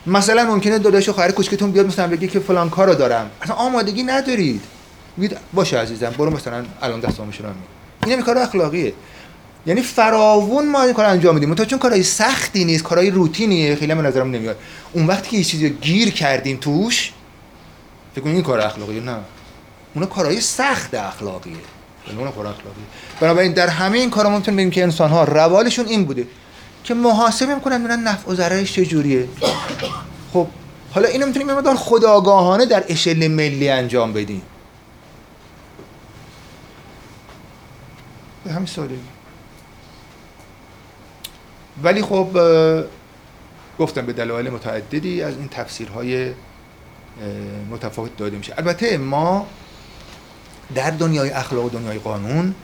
[0.07, 3.29] مثلا ممکنه داداش خواهر کوچکتون بیاد مثلا بگه که فلان کارو دارم.
[3.41, 4.61] اصلا آمادگی ندارید.
[5.17, 7.51] میگید باشه عزیزم برو مثلا الان دستامو شروع
[8.05, 8.93] این کار اخلاقیه.
[9.65, 11.55] یعنی فراوون ما این کار انجام میدیم.
[11.55, 14.57] تا چون کارهای سختی نیست کارهای روتینیه خیلی به نظرم نمیاد.
[14.93, 17.11] اون وقتی که یه چیزی گیر کردیم توش
[18.15, 19.17] فکر این کار اخلاقیه نه.
[19.95, 21.55] اون کارهای سخت اخلاقیه.
[22.11, 22.81] نوع کار اخلاقی
[23.19, 26.27] بنابراین در همه این کارا بگیم که انسان ها روالشون این بوده.
[26.83, 29.29] که محاسبه می‌کنن میرن نفع و ضررش چجوریه
[30.33, 30.47] خب
[30.93, 34.41] حالا اینو می‌تونیم یه مقدار خداگاهانه در اشل ملی انجام بدیم.
[38.43, 38.99] به همین سادگی.
[41.83, 42.27] ولی خب
[43.79, 46.31] گفتم به دلایل متعددی از این تفسیرهای
[47.71, 48.53] متفاوت داده میشه.
[48.57, 49.47] البته ما
[50.75, 52.55] در دنیای اخلاق و دنیای قانون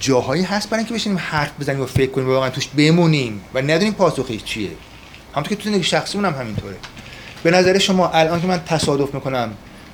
[0.00, 3.62] جاهایی هست برای اینکه بشینیم حرف بزنیم و فکر کنیم و واقعا توش بمونیم و
[3.62, 4.70] ندونیم پاسخش چیه.
[5.32, 6.76] همونطور که تو زندگی شخصی هم همینطوره.
[7.42, 9.52] به نظر شما الان که من تصادف می‌کنم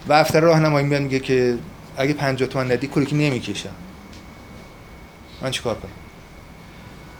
[0.08, 1.58] و افتر راهنمایی میاد میگه که
[1.96, 3.68] اگه 50 تومن ندی که نمی‌کشم.
[5.42, 5.90] من چیکار کنم؟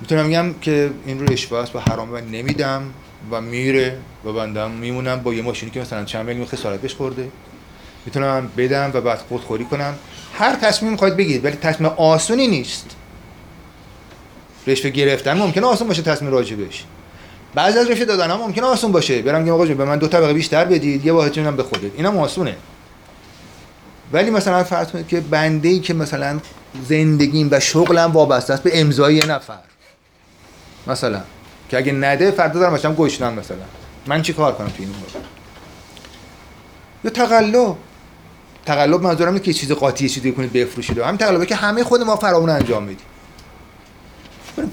[0.00, 2.82] می‌تونم بگم که این رو اشتباه است و حرامه و نمیدم
[3.30, 7.28] و میره و بندم میمونم با یه ماشینی که مثلا چند میلیون خسارت بهش خورده.
[8.06, 9.94] می‌تونم بدم و بعد خودخوری کنم.
[10.32, 12.86] هر تصمیم خواهید بگیرید ولی تصمیم آسونی نیست.
[14.66, 16.84] رشوه گرفتن ممکنه آسون باشه تصمیم راجبش
[17.54, 19.22] بعضی از رشوه دادن ها ممکنه آسون باشه.
[19.22, 22.56] برم میگم آقا به من دو طبقه بیشتر بدید یه واحد به خودت اینم آسونه.
[24.12, 26.40] ولی مثلا فرض کنید که بنده ای که مثلا
[26.88, 29.58] زندگیم و شغلم وابسته است به امضای یه نفر.
[30.86, 31.20] مثلا.
[31.68, 33.56] که اگه نده فردا دارم باشم گشنم مثلا.
[34.06, 34.88] من چی کار کنم تو این
[37.04, 37.76] یا تقلب.
[38.66, 40.98] تقلب منظورم که چیز قاطی چیزی کنید بفروشید.
[40.98, 43.06] همین تقلبه که همه خود ما فرامون انجام میدیم.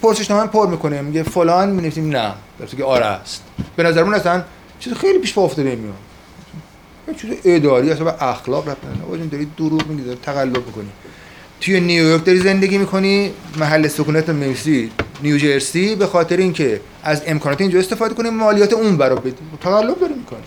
[0.01, 1.01] پرسش نامه پر می‌کنه.
[1.01, 2.33] میگه فلان می‌نویسیم نه.
[2.59, 3.43] در که آره است.
[3.75, 4.43] به نظرمون اصلا
[4.79, 5.77] چیز خیلی پیش پا افتاده یه
[7.21, 8.77] چیز اداری اصلا اخلاق رفت
[9.11, 10.89] نه داری دروغ میگی داری تقلب می‌کنی.
[11.61, 14.91] توی نیویورک داری زندگی می‌کنی محل سکونت میسی
[15.23, 19.35] نیوجرسی به خاطر اینکه از امکانات اینجا استفاده کنی مالیات اون برا بدی.
[19.61, 20.39] تقلب داری می‌کنی.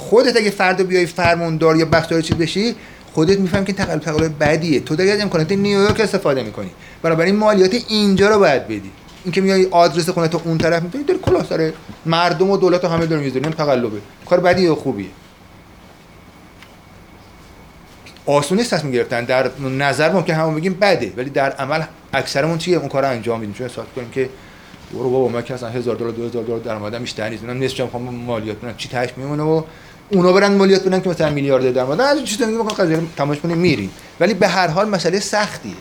[0.00, 2.74] خودت اگه فردا بیای فرماندار یا بخشدار چیز بشی
[3.12, 4.80] خودت میفهم که تقلب تقلب بدیه.
[4.80, 6.70] تو داری از امکانات نیویورک استفاده می‌کنی.
[7.04, 8.90] این مالیات اینجا رو باید بدی.
[9.24, 11.72] اینکه میای آدرس خونه تو اون طرف می‌تونی داری کلاه سر
[12.06, 13.98] مردم و دولت و همه داره می‌ذاری این تقلبه.
[14.26, 15.06] کار بدی یا خوبیه؟
[18.26, 19.24] آسون نیست تصمیم گرفتن.
[19.24, 21.82] در نظر ممکن همون بگیم بده ولی در عمل
[22.12, 23.54] اکثرمون چیه؟ اون کار انجام میدیم.
[23.54, 24.28] چون احساس کنیم که
[24.92, 27.44] برو بابا من که اصلا 1000 دلار 2000 دلار درآمدم بیشتر نیست.
[27.44, 29.62] من نصفش می‌خوام مالیات بدم چی تاش میمونه و
[30.12, 33.58] اونا برن مالیات بدن که مثلا میلیارد درآمد از چیز دیگه می‌خوام قضیه تماش کنیم
[33.58, 33.90] میری
[34.20, 35.72] ولی به هر حال مسئله سختیه.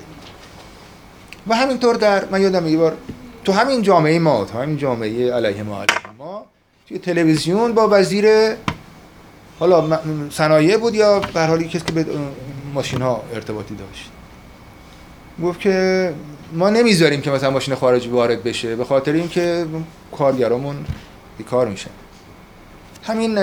[1.48, 2.98] و همینطور در من یادم یه بار
[3.44, 6.46] تو همین جامعه ما تو همین جامعه علیه ما علیه ما
[6.88, 8.28] توی تلویزیون با وزیر
[9.60, 10.00] حالا
[10.32, 12.06] صنایع بود یا به حال کسی که به
[12.74, 14.10] ماشین ها ارتباطی داشت.
[15.44, 16.14] گفت که
[16.54, 19.66] ما نمی‌ذاریم که مثلا ماشین خارجی وارد بشه به خاطر اینکه
[20.18, 20.76] کارگرامون
[21.38, 21.90] بیکار میشن.
[23.04, 23.38] همین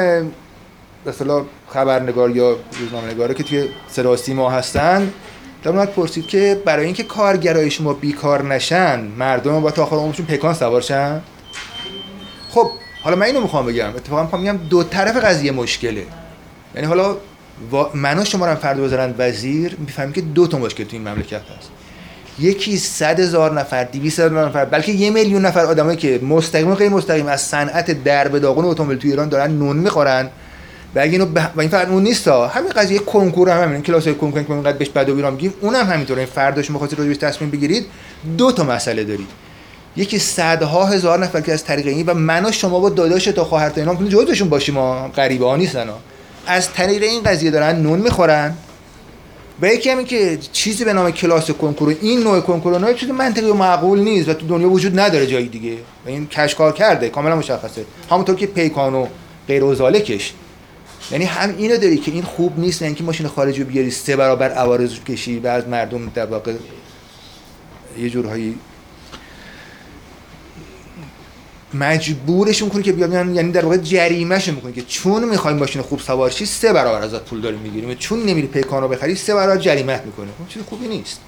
[1.07, 5.13] مثلا خبرنگار یا روزنامه نگاره که توی صدا ما هستن
[5.63, 10.55] در پرسید که برای اینکه کارگرای شما بیکار نشن مردم با تا آخر عمرشون پکان
[10.55, 11.23] سوار شن؟
[12.51, 12.71] خب
[13.03, 16.03] حالا من اینو می‌خوام بگم اتفاقا می‌خوام بگم دو طرف قضیه مشکله.
[16.75, 17.17] یعنی حالا
[17.95, 21.71] منو شما رو فرد بذارن وزیر می‌فهمیم که دو تا مشکل تو این مملکت هست.
[22.39, 26.75] یکی صد هزار نفر 200 هزار نفر بلکه یه میلیون نفر آدمایی که مستقیم و
[26.75, 30.31] غیر مستقیم از صنعت درب داغون اتومبیل تو ایران دارن نون می‌خورن.
[30.97, 31.27] و اگه اینو
[31.57, 34.89] و این فقط اون نیست همین قضیه کنکور هم همین کلاس کنکور که اینقدر بهش
[34.89, 36.19] بد و بیرام میگیم اونم همینطوره.
[36.19, 37.87] این فرداش می‌خواستید راجعش تصمیم بگیرید
[38.39, 39.29] دو تا مسئله دارید.
[39.97, 43.45] یکی صدها هزار نفر که از طریق این و من و شما با داداش تا
[43.45, 45.57] خواهر تا اینا کنید جزوشون باشیم ما غریبه ها.
[45.57, 45.87] نیستن
[46.47, 48.55] از طریق این قضیه دارن نون می‌خورن.
[49.63, 53.51] و یکی همین که چیزی به نام کلاس کنکور این نوع کنکور نوع چیزی منطقی
[53.51, 55.75] و معقول نیست و تو دنیا وجود نداره جایی دیگه.
[56.07, 57.85] و این کشکار کرده کاملا مشخصه.
[58.11, 59.07] همونطور که پیکان و
[59.49, 59.91] غیر و
[61.11, 64.51] یعنی هم اینو داری که این خوب نیست نه اینکه ماشین خارجی رو سه برابر
[64.51, 66.55] عوارض کشی و از مردم در واقع
[67.99, 68.59] یه جورهایی
[71.75, 76.31] مجبورشون کنی که بیان یعنی در واقع جریمهشون می‌کنی که چون می‌خوای ماشین خوب سوار
[76.31, 77.95] شی سه برابر ازت پول داریم می‌گیریم.
[77.95, 81.21] چون نمیری پیکان رو بخری سه برابر جریمت می‌کنه اون چیز خوبی نیست.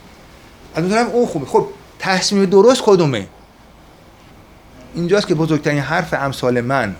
[0.74, 1.46] از اون اون خوبه.
[1.46, 1.66] خب
[1.98, 3.26] تصمیم درست کدومه؟
[4.94, 6.96] اینجاست که بزرگترین حرف امثال من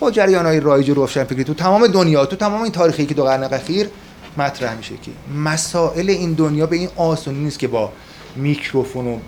[0.00, 3.14] با جریان های رایج و روشن فکری تو تمام دنیا تو تمام این تاریخی که
[3.14, 3.88] دو قرن اخیر
[4.36, 7.92] مطرح میشه که مسائل این دنیا به این آسونی نیست که با
[8.36, 9.18] میکروفون و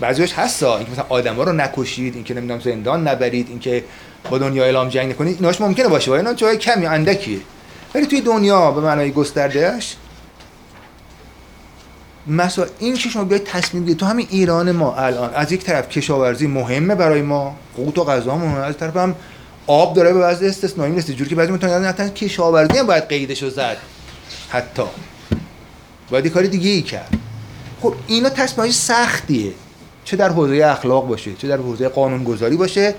[0.00, 0.76] بعضیش هستا.
[0.76, 3.84] اینکه مثلا آدما رو نکشید اینکه نمی‌دونم زندان نبرید اینکه
[4.30, 6.10] با دنیا اعلام جنگ نکنید ایناش ممکنه باشه.
[6.10, 7.38] ولی اینا جای کمی اندکیه
[7.94, 9.96] ولی توی دنیا به معنای گستردهش
[12.26, 15.88] مثلا این که شما بیاید تصمیم بگیرید تو همین ایران ما الان از یک طرف
[15.88, 19.14] کشاورزی مهمه برای ما قوت و غذا مهمه از طرف هم
[19.66, 23.50] آب داره به وضع استثنایی نیست جوری که بعضی می‌تونن حتی کشاورزی هم باید قیدشو
[23.50, 23.76] زد.
[24.48, 24.82] حتی.
[26.10, 27.16] باید کاری دیگه ای کرد.
[27.80, 29.52] خب اینا تصمیمای سختیه.
[30.04, 32.94] چه در حوزه اخلاق باشه چه در حوزه قانون گذاری باشه.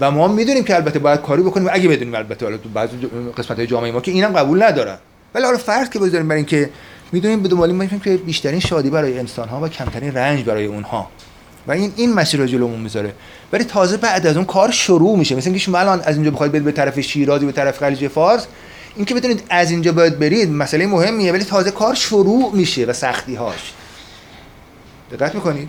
[0.00, 1.68] و ما می‌دونیم که البته باید کاری بکنیم.
[1.70, 2.96] اگه بدونیم البته حالا تو بعضی
[3.36, 4.98] قسمت های جامعه ما که اینم قبول ندارن.
[5.34, 6.70] ولی حالا فرض که بذاریم برای اینکه
[7.12, 11.10] می‌دونیم به دنبال که بیشترین شادی برای انسان ها و کمترین رنج برای اونها.
[11.66, 13.14] و این این مسیر رو جلومون می‌ذاره.
[13.52, 15.34] ولی تازه بعد از اون کار شروع میشه.
[15.34, 18.46] مثل اینکه شما الان از اینجا بخواید برید به طرف شیرازی به طرف خلیج فارس
[18.96, 23.34] اینکه بتونید از اینجا باید برید مسئله مهمیه ولی تازه کار شروع میشه و سختی
[23.34, 23.72] هاش
[25.12, 25.68] دقت می‌کنید؟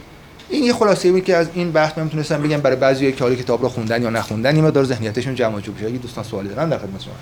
[0.50, 3.36] این یه خلاصه ای که از این بحث من می‌تونستم بگم برای بعضی که حالا
[3.36, 6.70] کتاب رو خوندن یا نخوندن این مقدار ذهنیتشون جمع جور بشه اگه دوستان سوالی دارن
[6.70, 7.14] در خدمت شما